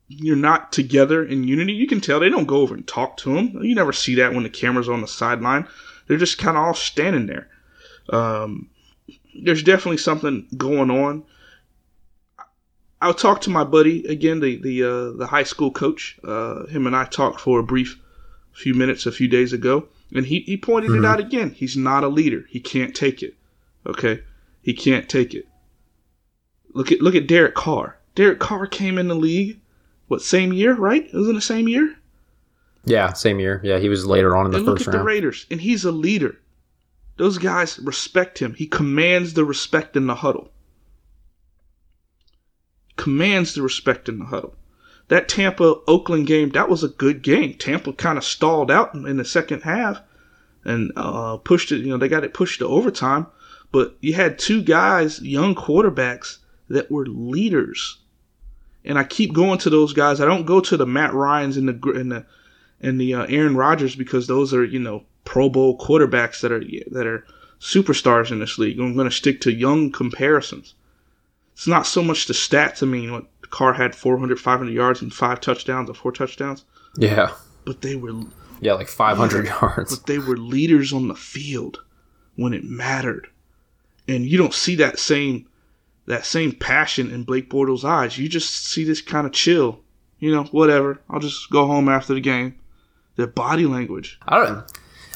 you're 0.07 0.35
not 0.35 0.71
together 0.71 1.25
in 1.25 1.47
unity, 1.47 1.73
you 1.73 1.87
can 1.87 1.99
tell 1.99 2.19
they 2.19 2.29
don't 2.29 2.45
go 2.45 2.57
over 2.57 2.75
and 2.75 2.87
talk 2.87 3.17
to 3.17 3.35
him. 3.35 3.63
You 3.63 3.73
never 3.73 3.91
see 3.91 4.13
that 4.15 4.33
when 4.33 4.43
the 4.43 4.49
camera's 4.49 4.87
on 4.87 5.01
the 5.01 5.07
sideline. 5.07 5.67
They're 6.05 6.17
just 6.17 6.37
kind 6.37 6.55
of 6.55 6.63
all 6.63 6.73
standing 6.75 7.25
there. 7.25 7.49
Um, 8.09 8.69
there's 9.43 9.63
definitely 9.63 9.97
something 9.97 10.47
going 10.55 10.91
on. 10.91 11.25
I'll 13.01 13.13
talk 13.13 13.41
to 13.41 13.49
my 13.49 13.63
buddy 13.63 14.05
again, 14.05 14.39
the 14.39 14.57
the 14.57 14.83
uh, 14.83 15.17
the 15.17 15.27
high 15.27 15.43
school 15.43 15.71
coach. 15.71 16.19
Uh, 16.23 16.65
him 16.67 16.87
and 16.87 16.95
I 16.95 17.05
talked 17.05 17.39
for 17.39 17.59
a 17.59 17.63
brief 17.63 17.99
few 18.53 18.73
minutes 18.73 19.05
a 19.05 19.11
few 19.11 19.27
days 19.27 19.53
ago, 19.53 19.87
and 20.13 20.25
he, 20.25 20.39
he 20.39 20.57
pointed 20.57 20.91
it 20.91 21.05
out 21.05 21.19
again. 21.19 21.51
He's 21.51 21.77
not 21.77 22.03
a 22.03 22.07
leader. 22.07 22.45
He 22.49 22.59
can't 22.59 22.95
take 22.95 23.21
it. 23.21 23.35
Okay, 23.85 24.23
he 24.61 24.73
can't 24.73 25.07
take 25.07 25.33
it. 25.33 25.47
Look 26.73 26.91
at 26.91 27.01
look 27.01 27.15
at 27.15 27.27
Derek 27.27 27.55
Carr. 27.55 27.97
Derek 28.15 28.39
Carr 28.39 28.65
came 28.65 28.97
in 28.97 29.07
the 29.07 29.15
league, 29.15 29.59
what 30.07 30.21
same 30.21 30.51
year? 30.51 30.73
Right? 30.73 31.05
It 31.05 31.13
was 31.13 31.29
in 31.29 31.35
the 31.35 31.41
same 31.41 31.67
year. 31.67 31.95
Yeah, 32.85 33.13
same 33.13 33.39
year. 33.39 33.61
Yeah, 33.63 33.77
he 33.79 33.89
was 33.89 34.05
later 34.05 34.35
on 34.35 34.45
in 34.45 34.51
the 34.51 34.57
and 34.57 34.65
look 34.65 34.77
first 34.77 34.87
at 34.87 34.91
the 34.91 34.97
round. 34.97 35.07
Raiders, 35.07 35.45
and 35.51 35.61
he's 35.61 35.85
a 35.85 35.91
leader. 35.91 36.39
Those 37.17 37.37
guys 37.37 37.79
respect 37.79 38.39
him. 38.39 38.53
He 38.53 38.65
commands 38.65 39.33
the 39.33 39.43
respect 39.43 39.95
in 39.97 40.07
the 40.07 40.15
huddle. 40.15 40.51
Commands 42.97 43.53
the 43.53 43.61
respect 43.61 44.09
in 44.09 44.19
the 44.19 44.25
huddle. 44.25 44.55
That 45.07 45.29
Tampa 45.29 45.77
Oakland 45.87 46.27
game, 46.27 46.49
that 46.49 46.69
was 46.69 46.83
a 46.83 46.89
good 46.89 47.21
game. 47.21 47.53
Tampa 47.53 47.93
kind 47.93 48.17
of 48.17 48.25
stalled 48.25 48.69
out 48.69 48.93
in 48.93 49.15
the 49.15 49.23
second 49.23 49.61
half 49.61 50.01
and 50.65 50.91
uh, 50.97 51.37
pushed 51.37 51.71
it. 51.71 51.77
You 51.77 51.91
know, 51.91 51.97
they 51.97 52.09
got 52.09 52.25
it 52.25 52.33
pushed 52.33 52.59
to 52.59 52.67
overtime. 52.67 53.27
But 53.71 53.95
you 54.01 54.13
had 54.13 54.37
two 54.37 54.61
guys, 54.61 55.21
young 55.21 55.55
quarterbacks, 55.55 56.39
that 56.69 56.91
were 56.91 57.05
leaders. 57.05 57.99
And 58.83 58.97
I 58.97 59.03
keep 59.03 59.33
going 59.33 59.59
to 59.59 59.69
those 59.69 59.93
guys. 59.93 60.19
I 60.21 60.25
don't 60.25 60.45
go 60.45 60.59
to 60.61 60.77
the 60.77 60.85
Matt 60.85 61.13
Ryan's 61.13 61.57
and 61.57 61.69
the 61.69 61.91
and 61.91 62.11
the 62.11 62.25
and 62.81 62.99
the 62.99 63.13
uh, 63.13 63.25
Aaron 63.25 63.55
Rodgers 63.55 63.95
because 63.95 64.27
those 64.27 64.53
are 64.53 64.63
you 64.63 64.79
know 64.79 65.03
Pro 65.25 65.49
Bowl 65.49 65.77
quarterbacks 65.77 66.41
that 66.41 66.51
are 66.51 66.63
that 66.91 67.07
are 67.07 67.25
superstars 67.59 68.31
in 68.31 68.39
this 68.39 68.57
league. 68.57 68.79
I'm 68.79 68.95
going 68.95 69.09
to 69.09 69.15
stick 69.15 69.41
to 69.41 69.53
young 69.53 69.91
comparisons. 69.91 70.73
It's 71.57 71.67
not 71.67 71.87
so 71.87 72.03
much 72.03 72.27
the 72.27 72.33
stats. 72.33 72.83
I 72.83 72.85
mean, 72.85 73.11
what 73.11 73.25
Carr 73.49 73.73
had 73.73 73.95
400, 73.95 74.39
500 74.39 74.71
yards 74.71 75.01
and 75.01 75.11
five 75.11 75.41
touchdowns 75.41 75.89
or 75.89 75.95
four 75.95 76.11
touchdowns, 76.11 76.63
Yeah, 76.97 77.31
but 77.65 77.81
they 77.81 77.95
were 77.95 78.13
yeah, 78.61 78.73
like 78.73 78.87
500 78.87 79.45
yards. 79.47 79.97
but 79.97 80.05
they 80.05 80.19
were 80.19 80.37
leaders 80.37 80.93
on 80.93 81.07
the 81.07 81.15
field 81.15 81.83
when 82.35 82.53
it 82.53 82.63
mattered. 82.63 83.27
And 84.07 84.25
you 84.25 84.37
don't 84.37 84.53
see 84.53 84.75
that 84.75 84.99
same 84.99 85.47
that 86.05 86.25
same 86.25 86.51
passion 86.53 87.09
in 87.11 87.23
Blake 87.23 87.49
Bortles' 87.49 87.83
eyes. 87.83 88.17
You 88.19 88.29
just 88.29 88.65
see 88.67 88.83
this 88.85 89.01
kind 89.01 89.25
of 89.27 89.33
chill. 89.33 89.81
You 90.19 90.31
know, 90.33 90.43
whatever. 90.45 91.01
I'll 91.09 91.19
just 91.19 91.49
go 91.49 91.65
home 91.67 91.89
after 91.89 92.13
the 92.13 92.21
game. 92.21 92.55
Their 93.17 93.27
body 93.27 93.65
language. 93.65 94.19
I 94.27 94.37
don't. 94.45 94.63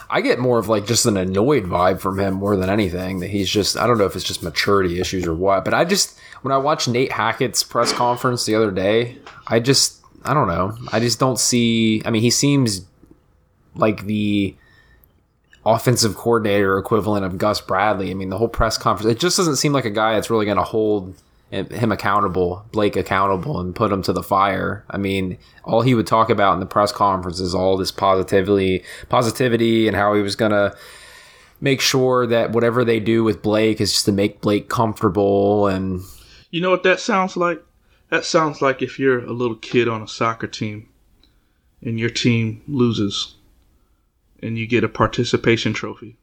I 0.09 0.19
get 0.21 0.39
more 0.39 0.57
of 0.59 0.67
like 0.67 0.85
just 0.85 1.05
an 1.05 1.15
annoyed 1.17 1.63
vibe 1.63 2.01
from 2.01 2.19
him 2.19 2.33
more 2.33 2.57
than 2.57 2.69
anything. 2.69 3.19
That 3.19 3.29
he's 3.29 3.49
just 3.49 3.77
I 3.77 3.85
don't 3.87 3.97
know 3.99 4.05
if 4.05 4.15
it's 4.15 4.25
just 4.25 4.43
maturity 4.43 4.99
issues 4.99 5.25
or 5.27 5.33
what, 5.35 5.63
but 5.63 5.73
I 5.73 5.85
just 5.85 6.19
when 6.41 6.51
I 6.51 6.57
watched 6.57 6.87
Nate 6.87 7.11
Hackett's 7.11 7.63
press 7.63 7.93
conference 7.93 8.45
the 8.45 8.55
other 8.55 8.71
day, 8.71 9.17
I 9.47 9.59
just 9.59 10.01
I 10.23 10.33
don't 10.33 10.47
know. 10.47 10.77
I 10.91 10.99
just 10.99 11.19
don't 11.19 11.39
see. 11.39 12.01
I 12.05 12.11
mean, 12.11 12.21
he 12.21 12.29
seems 12.29 12.85
like 13.75 14.05
the 14.05 14.55
offensive 15.65 16.15
coordinator 16.15 16.77
equivalent 16.77 17.25
of 17.25 17.37
Gus 17.37 17.61
Bradley. 17.61 18.11
I 18.11 18.13
mean, 18.13 18.29
the 18.29 18.37
whole 18.37 18.47
press 18.47 18.77
conference, 18.77 19.11
it 19.11 19.19
just 19.19 19.37
doesn't 19.37 19.55
seem 19.57 19.73
like 19.73 19.85
a 19.85 19.91
guy 19.91 20.13
that's 20.13 20.29
really 20.29 20.45
going 20.45 20.57
to 20.57 20.63
hold 20.63 21.15
him 21.51 21.91
accountable, 21.91 22.65
Blake 22.71 22.95
accountable, 22.95 23.59
and 23.59 23.75
put 23.75 23.91
him 23.91 24.01
to 24.03 24.13
the 24.13 24.23
fire. 24.23 24.85
I 24.89 24.97
mean, 24.97 25.37
all 25.65 25.81
he 25.81 25.93
would 25.93 26.07
talk 26.07 26.29
about 26.29 26.53
in 26.53 26.59
the 26.59 26.65
press 26.65 26.91
conference 26.91 27.39
is 27.39 27.53
all 27.53 27.77
this 27.77 27.91
positively, 27.91 28.83
positivity, 29.09 29.87
and 29.87 29.95
how 29.95 30.13
he 30.13 30.21
was 30.21 30.35
going 30.35 30.51
to, 30.51 30.75
make 31.61 31.79
sure 31.79 32.25
that 32.25 32.51
whatever 32.51 32.83
they 32.83 32.99
do 32.99 33.23
with 33.23 33.41
Blake 33.41 33.79
is 33.79 33.93
just 33.93 34.05
to 34.05 34.11
make 34.11 34.41
Blake 34.41 34.67
comfortable 34.67 35.67
and 35.67 36.01
You 36.51 36.61
know 36.61 36.69
what 36.69 36.83
that 36.83 36.99
sounds 36.99 37.35
like? 37.35 37.63
That 38.09 38.25
sounds 38.25 38.61
like 38.61 38.81
if 38.81 38.99
you're 38.99 39.23
a 39.23 39.31
little 39.31 39.55
kid 39.55 39.87
on 39.87 40.01
a 40.01 40.07
soccer 40.07 40.47
team 40.47 40.89
and 41.81 41.97
your 41.97 42.09
team 42.09 42.61
loses 42.67 43.35
and 44.43 44.57
you 44.57 44.67
get 44.67 44.83
a 44.83 44.89
participation 44.89 45.73
trophy. 45.73 46.17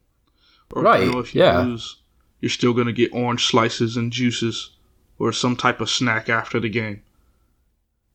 Or 0.71 0.83
Right, 0.83 1.03
you 1.03 1.11
know, 1.11 1.19
if 1.19 1.33
you 1.33 1.41
yeah. 1.41 1.61
lose, 1.61 1.97
you're 2.41 2.49
still 2.49 2.73
going 2.73 2.85
to 2.85 2.93
get 2.93 3.13
orange 3.13 3.45
slices 3.45 3.97
and 3.97 4.11
juices 4.11 4.69
or 5.17 5.33
some 5.33 5.55
type 5.55 5.81
of 5.81 5.89
snack 5.89 6.29
after 6.29 6.59
the 6.59 6.69
game. 6.69 7.01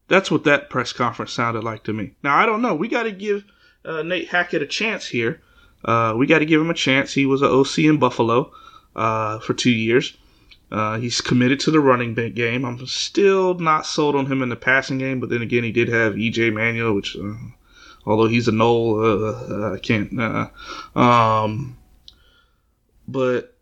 That's 0.07 0.31
what 0.31 0.45
that 0.45 0.71
press 0.71 0.93
conference 0.93 1.33
sounded 1.33 1.65
like 1.65 1.83
to 1.85 1.93
me. 1.93 2.15
Now, 2.23 2.37
I 2.37 2.47
don't 2.47 2.63
know. 2.63 2.75
We 2.75 2.87
got 2.87 3.05
to 3.05 3.13
give 3.13 3.45
uh, 3.85 4.03
Nate 4.03 4.29
Hackett 4.29 4.63
a 4.63 4.67
chance 4.67 5.07
here. 5.09 5.41
Uh, 5.85 6.15
we 6.17 6.27
got 6.27 6.39
to 6.39 6.47
give 6.47 6.61
him 6.61 6.71
a 6.71 6.75
chance. 6.75 7.13
He 7.13 7.27
was 7.27 7.43
an 7.43 7.51
OC 7.51 7.79
in 7.79 7.99
Buffalo 7.99 8.53
uh, 8.95 9.41
for 9.41 9.53
two 9.53 9.73
years. 9.73 10.17
Uh, 10.75 10.99
he's 10.99 11.21
committed 11.21 11.61
to 11.61 11.71
the 11.71 11.79
running 11.79 12.15
back 12.15 12.35
game. 12.35 12.65
I'm 12.65 12.85
still 12.89 13.55
not 13.55 13.87
sold 13.87 14.17
on 14.17 14.27
him 14.27 14.43
in 14.43 14.49
the 14.49 14.57
passing 14.57 14.99
game, 14.99 15.21
but 15.21 15.29
then 15.29 15.41
again, 15.41 15.63
he 15.63 15.71
did 15.71 15.89
have 15.89 16.15
EJ 16.15 16.53
Manuel, 16.53 16.95
which, 16.95 17.17
uh, 17.17 17.35
although 18.05 18.27
he's 18.27 18.49
a 18.49 18.53
null, 18.53 18.99
uh, 18.99 19.75
I 19.75 19.79
can't. 19.79 20.19
Uh, 20.19 20.49
um, 20.99 21.79
but 23.07 23.57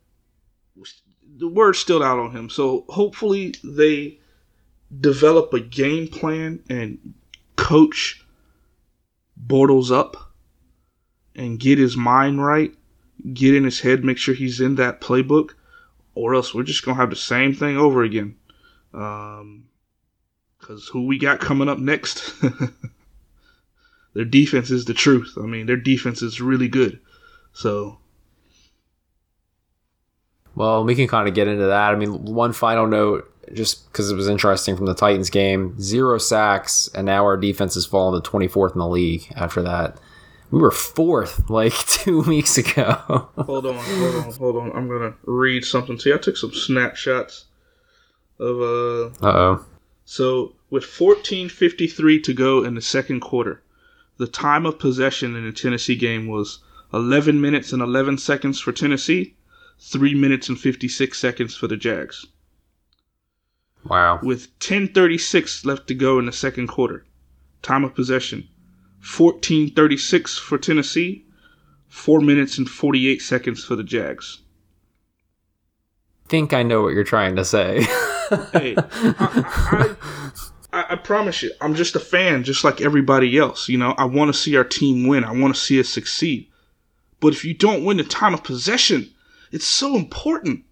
the 1.36 1.48
word's 1.48 1.80
still 1.80 2.02
out 2.02 2.18
on 2.18 2.30
him. 2.30 2.48
So 2.48 2.86
hopefully 2.88 3.56
they 3.62 4.18
develop 4.98 5.52
a 5.52 5.60
game 5.60 6.08
plan 6.08 6.60
and 6.70 7.12
coach 7.56 8.24
Bortles 9.46 9.92
up 9.92 10.32
and 11.36 11.60
get 11.60 11.78
his 11.78 11.94
mind 11.94 12.42
right, 12.42 12.74
get 13.34 13.54
in 13.54 13.64
his 13.64 13.80
head, 13.80 14.02
make 14.02 14.16
sure 14.16 14.34
he's 14.34 14.62
in 14.62 14.76
that 14.76 15.02
playbook, 15.02 15.50
or 16.14 16.34
else 16.34 16.54
we're 16.54 16.62
just 16.62 16.84
gonna 16.84 16.96
have 16.96 17.10
the 17.10 17.16
same 17.16 17.54
thing 17.54 17.76
over 17.76 18.02
again. 18.02 18.36
Um, 18.94 19.64
because 20.58 20.88
who 20.88 21.06
we 21.06 21.18
got 21.18 21.40
coming 21.40 21.68
up 21.68 21.78
next? 21.78 22.34
their 24.14 24.24
defense 24.24 24.70
is 24.70 24.84
the 24.84 24.94
truth. 24.94 25.34
I 25.36 25.42
mean, 25.42 25.66
their 25.66 25.76
defense 25.76 26.22
is 26.22 26.40
really 26.40 26.68
good. 26.68 27.00
So 27.52 27.98
Well, 30.54 30.84
we 30.84 30.94
can 30.94 31.08
kind 31.08 31.28
of 31.28 31.34
get 31.34 31.48
into 31.48 31.66
that. 31.66 31.92
I 31.92 31.96
mean, 31.96 32.24
one 32.24 32.52
final 32.52 32.86
note, 32.86 33.28
just 33.52 33.90
because 33.90 34.10
it 34.10 34.14
was 34.14 34.28
interesting 34.28 34.76
from 34.76 34.86
the 34.86 34.94
Titans 34.94 35.30
game 35.30 35.78
zero 35.80 36.18
sacks, 36.18 36.88
and 36.94 37.06
now 37.06 37.24
our 37.24 37.36
defense 37.36 37.74
has 37.74 37.86
fallen 37.86 38.20
to 38.20 38.30
24th 38.30 38.72
in 38.72 38.78
the 38.78 38.88
league 38.88 39.32
after 39.34 39.62
that. 39.62 39.98
We 40.52 40.60
were 40.60 40.70
fourth 40.70 41.48
like 41.48 41.72
two 41.86 42.20
weeks 42.20 42.58
ago. 42.58 42.92
hold 43.36 43.64
on, 43.64 43.74
hold 43.74 44.14
on, 44.14 44.32
hold 44.32 44.56
on. 44.56 44.72
I'm 44.76 44.86
gonna 44.86 45.14
read 45.24 45.64
something 45.64 45.96
to 45.98 46.10
you. 46.10 46.14
I 46.14 46.18
took 46.18 46.36
some 46.36 46.52
snapshots 46.52 47.46
of 48.38 48.60
uh 48.60 49.06
Uh 49.26 49.32
oh. 49.32 49.64
So, 50.04 50.54
with 50.68 50.84
14:53 50.84 52.22
to 52.24 52.34
go 52.34 52.62
in 52.64 52.74
the 52.74 52.82
second 52.82 53.20
quarter, 53.20 53.62
the 54.18 54.26
time 54.26 54.66
of 54.66 54.78
possession 54.78 55.34
in 55.36 55.46
the 55.46 55.52
Tennessee 55.52 55.96
game 55.96 56.26
was 56.26 56.58
11 56.92 57.40
minutes 57.40 57.72
and 57.72 57.80
11 57.80 58.18
seconds 58.18 58.60
for 58.60 58.72
Tennessee, 58.72 59.34
3 59.80 60.14
minutes 60.14 60.50
and 60.50 60.60
56 60.60 61.18
seconds 61.18 61.56
for 61.56 61.66
the 61.66 61.78
Jags. 61.78 62.26
Wow. 63.86 64.20
With 64.22 64.58
10:36 64.58 65.64
left 65.64 65.86
to 65.88 65.94
go 65.94 66.18
in 66.18 66.26
the 66.26 66.32
second 66.32 66.66
quarter, 66.66 67.06
time 67.62 67.84
of 67.84 67.94
possession 67.94 68.48
14:36 69.02 70.38
for 70.38 70.58
Tennessee, 70.58 71.24
4 71.88 72.20
minutes 72.20 72.56
and 72.56 72.68
48 72.68 73.20
seconds 73.20 73.64
for 73.64 73.76
the 73.76 73.82
Jags. 73.82 74.40
think 76.28 76.54
I 76.54 76.62
know 76.62 76.82
what 76.82 76.94
you're 76.94 77.04
trying 77.04 77.36
to 77.36 77.44
say. 77.44 77.82
hey, 78.52 78.74
I, 78.76 79.16
I, 79.18 79.96
I, 80.72 80.84
I 80.90 80.96
promise 80.96 81.42
you, 81.42 81.52
I'm 81.60 81.74
just 81.74 81.96
a 81.96 82.00
fan, 82.00 82.44
just 82.44 82.64
like 82.64 82.80
everybody 82.80 83.36
else. 83.36 83.68
You 83.68 83.76
know, 83.76 83.94
I 83.98 84.06
want 84.06 84.32
to 84.32 84.38
see 84.38 84.56
our 84.56 84.64
team 84.64 85.06
win. 85.06 85.24
I 85.24 85.32
want 85.32 85.54
to 85.54 85.60
see 85.60 85.78
us 85.78 85.88
succeed. 85.88 86.48
But 87.20 87.34
if 87.34 87.44
you 87.44 87.54
don't 87.54 87.84
win 87.84 87.98
the 87.98 88.04
time 88.04 88.34
of 88.34 88.42
possession, 88.42 89.10
it's 89.50 89.66
so 89.66 89.96
important. 89.96 90.64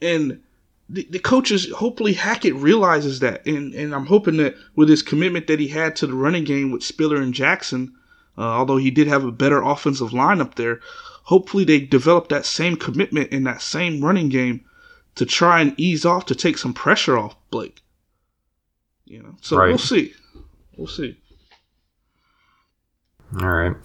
And 0.00 0.40
the, 0.88 1.06
the 1.10 1.18
coaches, 1.18 1.70
hopefully 1.72 2.12
Hackett 2.12 2.54
realizes 2.54 3.20
that. 3.20 3.46
And, 3.46 3.74
and 3.74 3.94
I'm 3.94 4.06
hoping 4.06 4.36
that 4.38 4.54
with 4.76 4.88
his 4.88 5.02
commitment 5.02 5.46
that 5.46 5.60
he 5.60 5.68
had 5.68 5.96
to 5.96 6.06
the 6.06 6.14
running 6.14 6.44
game 6.44 6.70
with 6.70 6.82
Spiller 6.82 7.16
and 7.16 7.32
Jackson, 7.34 7.94
uh, 8.36 8.42
although 8.42 8.76
he 8.76 8.90
did 8.90 9.06
have 9.06 9.24
a 9.24 9.32
better 9.32 9.62
offensive 9.62 10.12
line 10.12 10.40
up 10.40 10.56
there, 10.56 10.80
hopefully 11.24 11.64
they 11.64 11.80
develop 11.80 12.28
that 12.28 12.44
same 12.44 12.76
commitment 12.76 13.32
in 13.32 13.44
that 13.44 13.62
same 13.62 14.04
running 14.04 14.28
game 14.28 14.64
to 15.14 15.24
try 15.24 15.60
and 15.60 15.74
ease 15.78 16.04
off 16.04 16.26
to 16.26 16.34
take 16.34 16.58
some 16.58 16.74
pressure 16.74 17.16
off 17.16 17.36
Blake. 17.50 17.80
You 19.06 19.22
know, 19.22 19.36
so 19.40 19.56
Right. 19.56 19.68
we'll 19.68 19.78
see. 19.78 20.12
We'll 20.76 20.86
see. 20.88 21.16
All 23.40 23.48
right. 23.48 23.76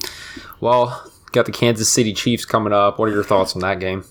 Well, 0.59 1.11
got 1.31 1.45
the 1.45 1.51
Kansas 1.51 1.89
City 1.89 2.13
Chiefs 2.13 2.45
coming 2.45 2.73
up. 2.73 2.99
What 2.99 3.09
are 3.09 3.13
your 3.13 3.23
thoughts 3.23 3.55
on 3.55 3.61
that 3.61 3.79
game? 3.79 4.03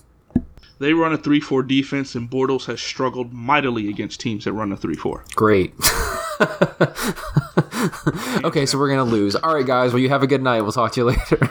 They 0.79 0.93
run 0.93 1.13
a 1.13 1.17
3 1.17 1.39
4 1.41 1.63
defense, 1.63 2.15
and 2.15 2.29
Bortles 2.29 2.65
has 2.65 2.81
struggled 2.81 3.33
mightily 3.33 3.89
against 3.89 4.21
teams 4.21 4.45
that 4.45 4.53
run 4.53 4.71
a 4.71 4.77
3 4.77 4.95
4. 4.95 5.25
Great. 5.35 5.73
okay, 8.45 8.65
so 8.65 8.79
we're 8.79 8.87
going 8.87 8.97
to 8.97 9.03
lose. 9.03 9.35
All 9.35 9.53
right, 9.53 9.65
guys. 9.65 9.91
Well, 9.91 10.01
you 10.01 10.07
have 10.09 10.23
a 10.23 10.27
good 10.27 10.41
night. 10.41 10.61
We'll 10.61 10.71
talk 10.71 10.93
to 10.93 11.01
you 11.01 11.05
later. 11.07 11.49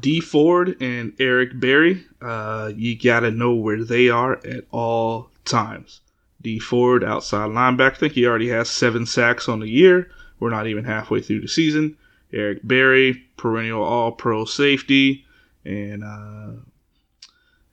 Dee 0.00 0.20
Ford 0.20 0.76
and 0.80 1.12
Eric 1.20 1.58
Berry, 1.58 2.04
uh, 2.20 2.72
you 2.74 2.98
got 2.98 3.20
to 3.20 3.30
know 3.30 3.54
where 3.54 3.84
they 3.84 4.08
are 4.08 4.34
at 4.44 4.64
all 4.72 5.30
times. 5.44 6.00
Dee 6.42 6.58
Ford, 6.58 7.04
outside 7.04 7.50
linebacker, 7.50 7.92
I 7.92 7.94
think 7.94 8.12
he 8.14 8.26
already 8.26 8.48
has 8.48 8.68
seven 8.68 9.06
sacks 9.06 9.48
on 9.48 9.60
the 9.60 9.68
year. 9.68 10.10
We're 10.40 10.50
not 10.50 10.66
even 10.66 10.84
halfway 10.84 11.22
through 11.22 11.40
the 11.40 11.48
season. 11.48 11.96
Eric 12.32 12.60
Berry, 12.64 13.24
perennial 13.36 13.82
All 13.82 14.12
Pro 14.12 14.44
safety, 14.44 15.24
and 15.64 16.02
uh, 16.02 16.60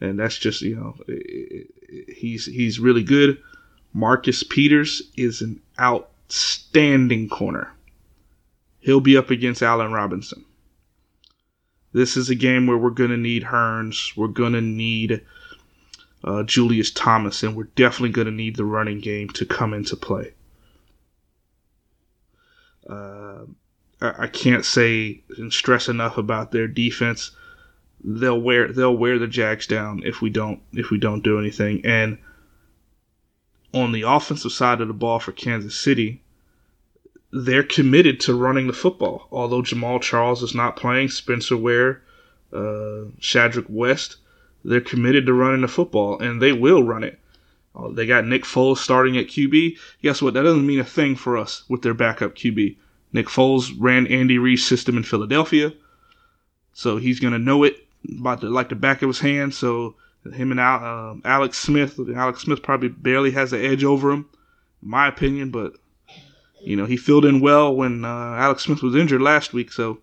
and 0.02 0.20
that's 0.20 0.38
just 0.38 0.62
you 0.62 0.76
know 0.76 0.96
i- 1.08 1.12
i- 1.14 1.66
i- 1.94 2.12
he's 2.14 2.46
he's 2.46 2.80
really 2.80 3.04
good. 3.04 3.38
Marcus 3.94 4.44
Peters 4.44 5.02
is 5.16 5.42
an 5.42 5.62
outstanding 5.80 7.30
corner. 7.30 7.74
He'll 8.80 9.02
be 9.02 9.16
up 9.18 9.30
against 9.30 9.62
Allen 9.62 9.92
Robinson. 9.92 10.44
This 11.94 12.16
is 12.16 12.30
a 12.30 12.36
game 12.36 12.68
where 12.68 12.78
we're 12.78 12.90
going 12.90 13.10
to 13.10 13.18
need 13.18 13.44
Hurns. 13.44 14.16
We're 14.16 14.28
going 14.28 14.54
to 14.54 14.62
need 14.62 15.22
uh, 16.24 16.44
Julius 16.44 16.90
Thomas, 16.92 17.44
and 17.44 17.56
we're 17.56 17.66
definitely 17.76 18.12
going 18.12 18.28
to 18.28 18.32
need 18.34 18.56
the 18.56 18.66
running 18.66 19.00
game 19.02 19.28
to 19.32 19.46
come 19.46 19.74
into 19.74 19.96
play. 19.98 20.34
Uh, 22.90 23.46
I, 24.02 24.24
I 24.24 24.28
can't 24.28 24.66
say 24.66 25.22
and 25.38 25.52
stress 25.52 25.88
enough 25.90 26.18
about 26.18 26.52
their 26.52 26.68
defense. 26.68 27.32
They'll 28.04 28.42
wear 28.42 28.72
they'll 28.72 28.96
wear 28.96 29.20
the 29.20 29.28
Jags 29.28 29.68
down 29.68 30.02
if 30.04 30.22
we 30.22 30.30
don't 30.30 30.62
if 30.74 30.90
we 30.90 30.98
don't 30.98 31.24
do 31.24 31.40
anything. 31.40 31.86
And 31.86 32.18
on 33.74 33.92
the 33.92 34.02
offensive 34.04 34.52
side 34.52 34.82
of 34.82 34.88
the 34.88 34.94
ball 34.94 35.20
for 35.20 35.32
Kansas 35.32 35.76
City, 35.76 36.22
they're 37.32 37.64
committed 37.64 38.20
to 38.22 38.34
running 38.34 38.68
the 38.68 38.74
football. 38.74 39.28
Although 39.32 39.62
Jamaal 39.62 40.02
Charles 40.02 40.44
is 40.44 40.56
not 40.56 40.76
playing, 40.76 41.10
Spencer 41.10 41.56
Ware, 41.56 42.02
uh, 42.52 43.08
Charcandrick 43.20 43.70
West, 43.70 44.18
they're 44.66 44.82
committed 44.82 45.26
to 45.26 45.34
running 45.34 45.62
the 45.62 45.68
football, 45.68 46.20
and 46.20 46.42
they 46.42 46.52
will 46.52 46.84
run 46.84 47.04
it. 47.04 47.20
Uh, 47.74 47.90
they 47.90 48.06
got 48.06 48.26
Nick 48.26 48.44
Foles 48.44 48.78
starting 48.78 49.18
at 49.18 49.28
QB. 49.28 49.78
Guess 50.02 50.22
what? 50.22 50.34
That 50.34 50.44
doesn't 50.44 50.68
mean 50.68 50.80
a 50.80 50.86
thing 50.86 51.16
for 51.16 51.38
us 51.38 51.64
with 51.70 51.82
their 51.82 51.94
backup 51.94 52.36
QB. 52.36 52.76
Nick 53.14 53.28
Foles 53.28 53.72
ran 53.80 54.08
Andy 54.08 54.38
Reid's 54.38 54.66
system 54.66 54.98
in 54.98 55.04
Philadelphia, 55.04 55.74
so 56.74 56.98
he's 56.98 57.20
gonna 57.20 57.40
know 57.40 57.64
it 57.64 57.88
about 58.20 58.42
the, 58.42 58.50
like 58.50 58.70
the 58.70 58.76
back 58.76 59.02
of 59.02 59.10
his 59.10 59.20
hand. 59.20 59.54
So 59.54 59.96
him 60.34 60.52
and 60.52 60.60
Al, 60.60 60.86
um, 60.86 61.22
Alex 61.26 61.58
Smith, 61.58 62.00
Alex 62.16 62.42
Smith 62.42 62.62
probably 62.62 62.90
barely 62.90 63.32
has 63.32 63.54
an 63.54 63.64
edge 63.64 63.84
over 63.84 64.12
him, 64.12 64.30
in 64.82 64.90
my 64.90 65.08
opinion. 65.08 65.52
But 65.52 65.74
you 66.62 66.76
know, 66.76 66.86
he 66.86 66.98
filled 66.98 67.26
in 67.26 67.40
well 67.40 67.76
when 67.76 68.06
uh, 68.06 68.08
Alex 68.08 68.64
Smith 68.64 68.84
was 68.84 68.96
injured 68.96 69.22
last 69.22 69.54
week. 69.54 69.72
So 69.72 70.00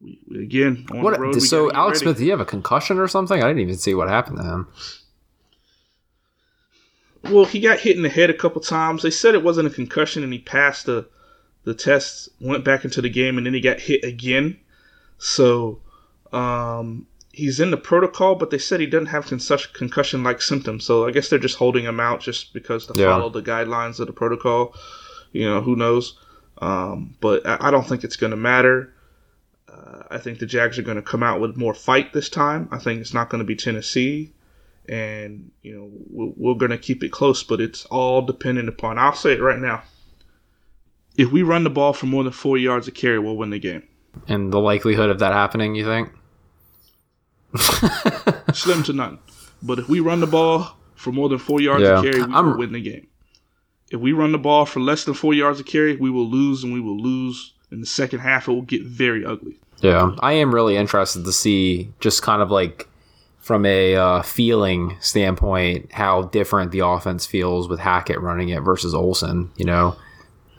we, 0.00 0.20
again, 0.34 0.86
on 0.90 0.98
the 0.98 1.02
road, 1.02 1.20
what? 1.20 1.34
we 1.34 1.40
So, 1.40 1.72
Alex 1.72 1.98
ready. 1.98 2.04
Smith, 2.04 2.18
do 2.18 2.24
you 2.24 2.30
have 2.30 2.40
a 2.40 2.44
concussion 2.44 2.98
or 2.98 3.08
something? 3.08 3.42
I 3.42 3.46
didn't 3.46 3.62
even 3.62 3.76
see 3.76 3.94
what 3.94 4.08
happened 4.08 4.38
to 4.38 4.44
him. 4.44 4.68
Well, 7.24 7.44
he 7.44 7.58
got 7.60 7.80
hit 7.80 7.96
in 7.96 8.02
the 8.02 8.08
head 8.08 8.30
a 8.30 8.34
couple 8.34 8.60
times. 8.60 9.02
They 9.02 9.10
said 9.10 9.34
it 9.34 9.42
wasn't 9.42 9.66
a 9.66 9.70
concussion, 9.70 10.22
and 10.22 10.32
he 10.32 10.38
passed 10.38 10.86
the 10.86 11.08
the 11.64 11.74
test, 11.74 12.28
went 12.40 12.64
back 12.64 12.84
into 12.84 13.02
the 13.02 13.10
game, 13.10 13.36
and 13.36 13.44
then 13.46 13.52
he 13.52 13.60
got 13.60 13.80
hit 13.80 14.04
again. 14.04 14.56
So 15.18 15.80
um, 16.36 17.06
he's 17.32 17.60
in 17.60 17.70
the 17.70 17.76
protocol, 17.76 18.34
but 18.34 18.50
they 18.50 18.58
said 18.58 18.80
he 18.80 18.86
doesn't 18.86 19.06
have 19.06 19.26
concussion 19.72 20.22
like 20.22 20.40
symptoms. 20.42 20.84
So 20.84 21.06
I 21.06 21.10
guess 21.10 21.28
they're 21.28 21.38
just 21.38 21.56
holding 21.58 21.84
him 21.84 22.00
out 22.00 22.20
just 22.20 22.52
because 22.54 22.86
to 22.86 22.94
Yeah. 22.98 23.10
follow 23.10 23.28
the 23.30 23.42
guidelines 23.42 24.00
of 24.00 24.06
the 24.06 24.12
protocol. 24.12 24.74
You 25.32 25.44
know, 25.48 25.60
who 25.60 25.76
knows? 25.76 26.18
Um, 26.58 27.14
but 27.20 27.46
I, 27.46 27.68
I 27.68 27.70
don't 27.70 27.86
think 27.86 28.04
it's 28.04 28.16
going 28.16 28.30
to 28.30 28.36
matter. 28.36 28.92
Uh, 29.68 30.02
I 30.10 30.18
think 30.18 30.38
the 30.38 30.46
Jags 30.46 30.78
are 30.78 30.82
going 30.82 30.96
to 30.96 31.02
come 31.02 31.22
out 31.22 31.40
with 31.40 31.56
more 31.56 31.74
fight 31.74 32.12
this 32.12 32.30
time. 32.30 32.68
I 32.72 32.78
think 32.78 33.00
it's 33.00 33.12
not 33.12 33.28
going 33.28 33.40
to 33.40 33.44
be 33.44 33.56
Tennessee, 33.56 34.32
and 34.88 35.50
you 35.62 35.74
know 35.76 35.90
we're, 36.08 36.32
we're 36.36 36.58
going 36.58 36.70
to 36.70 36.78
keep 36.78 37.02
it 37.04 37.10
close, 37.12 37.42
but 37.42 37.60
it's 37.60 37.84
all 37.86 38.22
dependent 38.22 38.68
upon. 38.70 38.96
I'll 38.98 39.12
say 39.14 39.32
it 39.32 39.40
right 39.42 39.58
now. 39.58 39.82
If 41.18 41.30
we 41.32 41.42
run 41.42 41.64
the 41.64 41.70
ball 41.70 41.92
for 41.92 42.06
more 42.06 42.24
than 42.24 42.32
four 42.32 42.56
yards 42.56 42.88
a 42.88 42.90
carry, 42.92 43.18
we'll 43.18 43.36
win 43.36 43.50
the 43.50 43.58
game. 43.58 43.82
And 44.28 44.50
the 44.52 44.60
likelihood 44.60 45.10
of 45.10 45.18
that 45.18 45.32
happening, 45.32 45.74
you 45.74 45.84
think? 45.84 46.10
Slim 48.54 48.82
to 48.84 48.92
none. 48.92 49.18
But 49.62 49.78
if 49.78 49.88
we 49.88 50.00
run 50.00 50.20
the 50.20 50.26
ball 50.26 50.76
for 50.94 51.12
more 51.12 51.28
than 51.28 51.38
four 51.38 51.60
yards 51.60 51.82
yeah. 51.82 51.98
a 51.98 52.02
carry, 52.02 52.22
we 52.22 52.34
I'm, 52.34 52.46
will 52.46 52.58
win 52.58 52.72
the 52.72 52.80
game. 52.80 53.06
If 53.90 54.00
we 54.00 54.12
run 54.12 54.32
the 54.32 54.38
ball 54.38 54.66
for 54.66 54.80
less 54.80 55.04
than 55.04 55.14
four 55.14 55.34
yards 55.34 55.60
a 55.60 55.64
carry, 55.64 55.96
we 55.96 56.10
will 56.10 56.28
lose, 56.28 56.64
and 56.64 56.72
we 56.72 56.80
will 56.80 56.98
lose 56.98 57.54
in 57.70 57.80
the 57.80 57.86
second 57.86 58.20
half. 58.20 58.48
It 58.48 58.52
will 58.52 58.62
get 58.62 58.82
very 58.82 59.24
ugly. 59.24 59.58
Yeah, 59.80 60.14
I 60.20 60.32
am 60.32 60.54
really 60.54 60.76
interested 60.76 61.24
to 61.24 61.32
see 61.32 61.92
just 62.00 62.22
kind 62.22 62.40
of 62.40 62.50
like 62.50 62.88
from 63.38 63.64
a 63.64 63.94
uh, 63.94 64.22
feeling 64.22 64.96
standpoint 65.00 65.92
how 65.92 66.22
different 66.22 66.72
the 66.72 66.80
offense 66.80 67.26
feels 67.26 67.68
with 67.68 67.78
Hackett 67.78 68.20
running 68.20 68.48
it 68.48 68.60
versus 68.60 68.94
Olson. 68.94 69.52
You 69.56 69.66
know, 69.66 69.96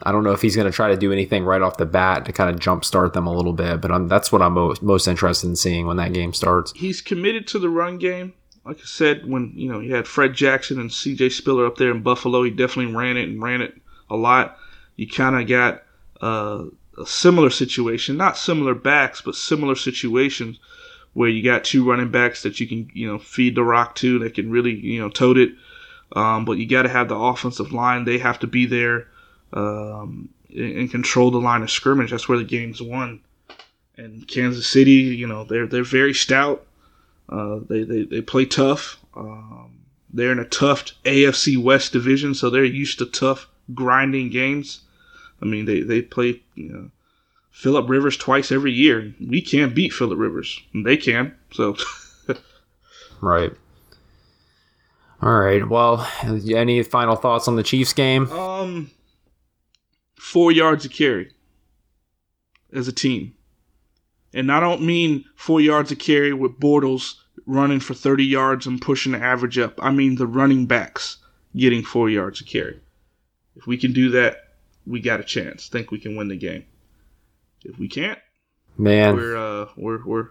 I 0.04 0.12
don't 0.12 0.24
know 0.24 0.32
if 0.32 0.42
he's 0.42 0.56
going 0.56 0.70
to 0.70 0.76
try 0.76 0.90
to 0.90 0.98
do 0.98 1.12
anything 1.12 1.44
right 1.44 1.62
off 1.62 1.78
the 1.78 1.86
bat 1.86 2.26
to 2.26 2.34
kind 2.34 2.54
of 2.54 2.60
jumpstart 2.60 3.14
them 3.14 3.26
a 3.26 3.34
little 3.34 3.54
bit, 3.54 3.82
but 3.82 3.92
I'm, 3.92 4.08
that's 4.08 4.32
what 4.32 4.42
I'm 4.42 4.54
most, 4.54 4.84
most 4.84 5.08
interested 5.08 5.48
in 5.48 5.56
seeing 5.56 5.88
when 5.88 5.98
that 5.98 6.14
game 6.14 6.34
starts. 6.34 6.72
He's 6.76 7.02
committed 7.02 7.48
to 7.48 7.60
the 7.60 7.70
run 7.70 7.98
game. 7.98 8.34
Like 8.64 8.78
I 8.78 8.86
said, 8.86 9.26
when 9.26 9.54
you 9.56 9.72
know 9.72 9.80
you 9.80 9.96
had 9.96 10.08
Fred 10.08 10.34
Jackson 10.34 10.80
and 10.80 10.92
C.J. 10.92 11.30
Spiller 11.30 11.66
up 11.66 11.78
there 11.78 11.90
in 11.90 12.04
Buffalo, 12.04 12.44
he 12.44 12.52
definitely 12.52 12.94
ran 12.94 13.16
it 13.16 13.30
and 13.30 13.42
ran 13.42 13.62
it 13.62 13.76
a 14.10 14.18
lot. 14.18 14.58
You 14.98 15.08
kind 15.08 15.38
of 15.38 15.48
got 15.48 15.84
uh, 16.22 16.66
a 16.98 17.06
similar 17.06 17.50
situation, 17.50 18.18
not 18.18 18.38
similar 18.38 18.76
backs, 18.76 19.22
but 19.22 19.36
similar 19.36 19.76
situations 19.76 20.60
where 21.14 21.30
you 21.30 21.42
got 21.44 21.64
two 21.64 21.90
running 21.90 22.12
backs 22.12 22.44
that 22.44 22.60
you 22.60 22.68
can 22.68 22.92
you 22.94 23.08
know 23.08 23.18
feed 23.18 23.56
the 23.56 23.64
rock 23.64 23.96
to 23.96 24.20
that 24.20 24.36
can 24.36 24.52
really 24.52 24.74
you 24.74 25.00
know 25.00 25.10
tote 25.10 25.38
it. 25.38 25.52
Um, 26.14 26.44
but 26.44 26.58
you 26.58 26.68
got 26.68 26.84
to 26.84 26.90
have 26.90 27.08
the 27.08 27.16
offensive 27.16 27.72
line; 27.72 28.04
they 28.04 28.18
have 28.18 28.40
to 28.40 28.48
be 28.48 28.66
there 28.66 29.08
um, 29.54 30.30
and 30.50 30.90
control 30.90 31.32
the 31.32 31.40
line 31.40 31.62
of 31.62 31.72
scrimmage. 31.72 32.12
That's 32.12 32.30
where 32.30 32.38
the 32.38 32.44
game's 32.44 32.82
won. 32.82 33.22
And 33.96 34.28
Kansas 34.28 34.68
City, 34.68 34.92
you 34.92 35.28
know, 35.28 35.44
they're 35.44 35.68
they're 35.68 35.84
very 35.84 36.14
stout. 36.14 36.66
Uh, 37.30 37.60
they, 37.68 37.84
they 37.84 38.04
they 38.04 38.22
play 38.22 38.46
tough. 38.46 39.00
Um, 39.16 39.80
they're 40.14 40.32
in 40.32 40.40
a 40.40 40.46
tough 40.46 40.86
AFC 41.04 41.62
West 41.62 41.94
division, 41.94 42.34
so 42.34 42.50
they're 42.50 42.64
used 42.64 43.00
to 43.00 43.06
tough, 43.06 43.48
grinding 43.74 44.30
games. 44.30 44.82
I 45.42 45.46
mean, 45.46 45.66
they 45.66 45.82
they 45.82 46.02
play 46.02 46.42
you 46.56 46.70
know, 46.70 46.92
Philip 47.52 47.90
Rivers 47.90 48.18
twice 48.18 48.52
every 48.52 48.72
year. 48.72 49.14
We 49.20 49.42
can't 49.42 49.76
beat 49.76 49.94
Philip 49.94 50.20
Rivers. 50.20 50.62
They 50.74 50.98
can. 50.98 51.36
So. 51.52 51.76
right. 53.22 53.52
All 55.22 55.34
right. 55.34 55.68
Well, 55.68 56.08
any 56.24 56.84
final 56.84 57.16
thoughts 57.16 57.48
on 57.48 57.56
the 57.56 57.64
Chiefs 57.64 57.94
game? 57.94 58.32
Um, 58.32 58.92
four 60.28 60.52
yards 60.52 60.84
a 60.84 60.90
carry 60.90 61.32
as 62.74 62.88
a 62.88 62.92
team. 62.92 63.34
And 64.34 64.52
I 64.52 64.60
don't 64.60 64.82
mean 64.82 65.24
four 65.36 65.62
yards 65.62 65.92
a 65.92 65.96
carry 65.96 66.34
with 66.34 66.60
Bortles 66.60 67.16
running 67.46 67.80
for 67.80 67.94
30 67.94 68.26
yards 68.26 68.68
and 68.68 68.82
pushing 68.82 69.14
the 69.14 69.24
average 69.24 69.58
up. 69.58 69.80
I 69.82 69.92
mean 69.92 70.16
the 70.16 70.28
running 70.28 70.66
backs 70.66 71.18
getting 71.56 71.82
four 71.82 72.10
yards 72.10 72.42
a 72.42 72.44
carry. 72.44 72.80
If 73.56 73.68
we 73.68 73.78
can 73.78 73.94
do 73.94 74.10
that, 74.12 74.50
we 74.86 75.00
got 75.00 75.22
a 75.22 75.24
chance. 75.24 75.70
Think 75.70 75.92
we 75.92 76.00
can 76.00 76.18
win 76.18 76.28
the 76.28 76.36
game. 76.36 76.66
If 77.64 77.80
we 77.80 77.88
can't, 77.88 78.20
man, 78.78 79.16
we're 79.16 79.38
uh, 79.38 79.70
we're 79.76 80.06
we're 80.06 80.28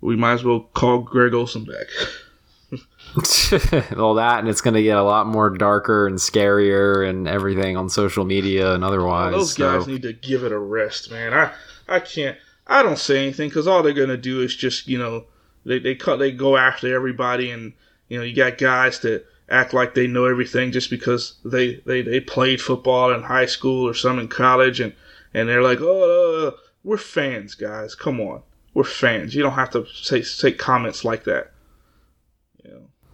we 0.00 0.16
might 0.16 0.34
as 0.34 0.44
well 0.44 0.60
call 0.60 1.00
Greg 1.00 1.34
Olson 1.34 1.64
back. 1.64 1.86
all 3.98 4.14
that 4.14 4.38
and 4.38 4.48
it's 4.48 4.60
going 4.60 4.74
to 4.74 4.82
get 4.82 4.96
a 4.96 5.02
lot 5.02 5.26
more 5.26 5.50
darker 5.50 6.06
and 6.06 6.18
scarier 6.18 7.08
and 7.08 7.26
everything 7.26 7.76
on 7.76 7.88
social 7.88 8.24
media 8.24 8.74
and 8.74 8.84
otherwise. 8.84 9.34
Oh, 9.34 9.38
those 9.38 9.54
so. 9.54 9.78
guys 9.78 9.88
need 9.88 10.02
to 10.02 10.12
give 10.12 10.44
it 10.44 10.52
a 10.52 10.58
rest, 10.58 11.10
man. 11.10 11.34
I 11.34 11.52
I 11.88 12.00
can't. 12.00 12.38
I 12.66 12.82
don't 12.82 12.98
say 12.98 13.22
anything 13.22 13.48
because 13.48 13.66
all 13.66 13.82
they're 13.82 13.92
going 13.92 14.08
to 14.08 14.16
do 14.16 14.42
is 14.42 14.54
just 14.54 14.86
you 14.86 14.98
know 14.98 15.24
they 15.64 15.78
they 15.78 15.94
cut 15.94 16.18
they 16.18 16.30
go 16.32 16.56
after 16.56 16.94
everybody 16.94 17.50
and 17.50 17.72
you 18.08 18.18
know 18.18 18.24
you 18.24 18.34
got 18.34 18.58
guys 18.58 19.00
that 19.00 19.26
act 19.48 19.74
like 19.74 19.94
they 19.94 20.06
know 20.06 20.26
everything 20.26 20.70
just 20.70 20.90
because 20.90 21.34
they 21.44 21.76
they, 21.86 22.02
they 22.02 22.20
played 22.20 22.60
football 22.60 23.12
in 23.12 23.22
high 23.22 23.46
school 23.46 23.88
or 23.88 23.94
some 23.94 24.18
in 24.18 24.28
college 24.28 24.80
and 24.80 24.92
and 25.34 25.48
they're 25.48 25.62
like 25.62 25.80
oh 25.80 26.48
uh, 26.48 26.50
we're 26.84 26.96
fans 26.96 27.54
guys 27.54 27.94
come 27.94 28.20
on 28.20 28.42
we're 28.74 28.84
fans 28.84 29.34
you 29.34 29.42
don't 29.42 29.52
have 29.52 29.70
to 29.70 29.84
say 29.92 30.22
say 30.22 30.52
comments 30.52 31.04
like 31.04 31.24
that 31.24 31.50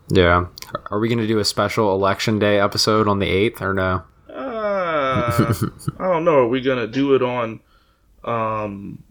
yeah. 0.08 0.46
Are 0.90 0.98
we 0.98 1.08
going 1.08 1.18
to 1.18 1.26
do 1.26 1.38
a 1.38 1.44
special 1.44 1.94
election 1.94 2.38
day 2.38 2.58
episode 2.60 3.08
on 3.08 3.18
the 3.18 3.26
8th 3.26 3.60
or 3.60 3.74
no? 3.74 4.02
Uh, 4.28 5.54
I 5.98 6.08
don't 6.08 6.24
know. 6.24 6.38
Are 6.38 6.48
we 6.48 6.60
going 6.60 6.78
to 6.78 6.86
do 6.86 7.14
it 7.14 7.22
on 7.22 7.60
um, 8.24 9.02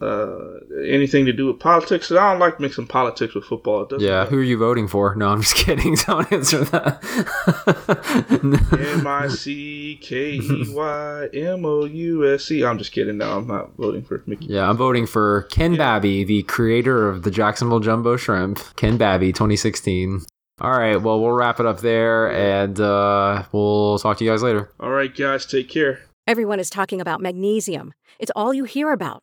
uh, 0.00 0.58
anything 0.82 1.26
to 1.26 1.32
do 1.32 1.46
with 1.46 1.58
politics. 1.60 2.10
I 2.10 2.30
don't 2.30 2.38
like 2.38 2.58
mixing 2.60 2.86
politics 2.86 3.34
with 3.34 3.44
football. 3.44 3.86
yeah, 3.98 4.24
who 4.26 4.38
are 4.38 4.42
you 4.42 4.56
voting 4.56 4.88
for? 4.88 5.14
No, 5.14 5.28
I'm 5.28 5.42
just 5.42 5.54
kidding. 5.64 5.94
Don't 6.06 6.30
answer 6.32 6.64
that. 6.64 7.00
M 8.72 9.06
I 9.06 9.28
C 9.28 9.98
K 10.00 10.32
E 10.36 10.74
Y 10.74 11.28
M 11.34 11.64
O 11.64 11.84
U 11.84 12.34
S 12.34 12.50
E. 12.50 12.64
I'm 12.64 12.78
just 12.78 12.92
kidding. 12.92 13.18
No, 13.18 13.38
I'm 13.38 13.46
not 13.46 13.76
voting 13.76 14.02
for 14.02 14.22
Mickey. 14.26 14.46
Yeah, 14.46 14.68
I'm 14.68 14.76
voting 14.76 15.06
for 15.06 15.42
Ken 15.50 15.72
yeah. 15.72 15.78
Babby, 15.78 16.24
the 16.24 16.42
creator 16.44 17.08
of 17.08 17.22
the 17.22 17.30
Jacksonville 17.30 17.80
Jumbo 17.80 18.16
Shrimp. 18.16 18.58
Ken 18.76 18.96
Babby, 18.96 19.32
2016. 19.32 20.22
All 20.62 20.72
right, 20.72 20.96
well, 21.00 21.20
we'll 21.20 21.32
wrap 21.32 21.58
it 21.58 21.64
up 21.64 21.80
there, 21.80 22.30
and 22.32 22.78
uh, 22.78 23.44
we'll 23.50 23.98
talk 23.98 24.18
to 24.18 24.24
you 24.24 24.30
guys 24.30 24.42
later. 24.42 24.70
All 24.78 24.90
right, 24.90 25.14
guys, 25.14 25.46
take 25.46 25.70
care. 25.70 26.00
Everyone 26.26 26.60
is 26.60 26.68
talking 26.68 27.00
about 27.00 27.22
magnesium. 27.22 27.94
It's 28.18 28.30
all 28.36 28.52
you 28.52 28.64
hear 28.64 28.92
about. 28.92 29.22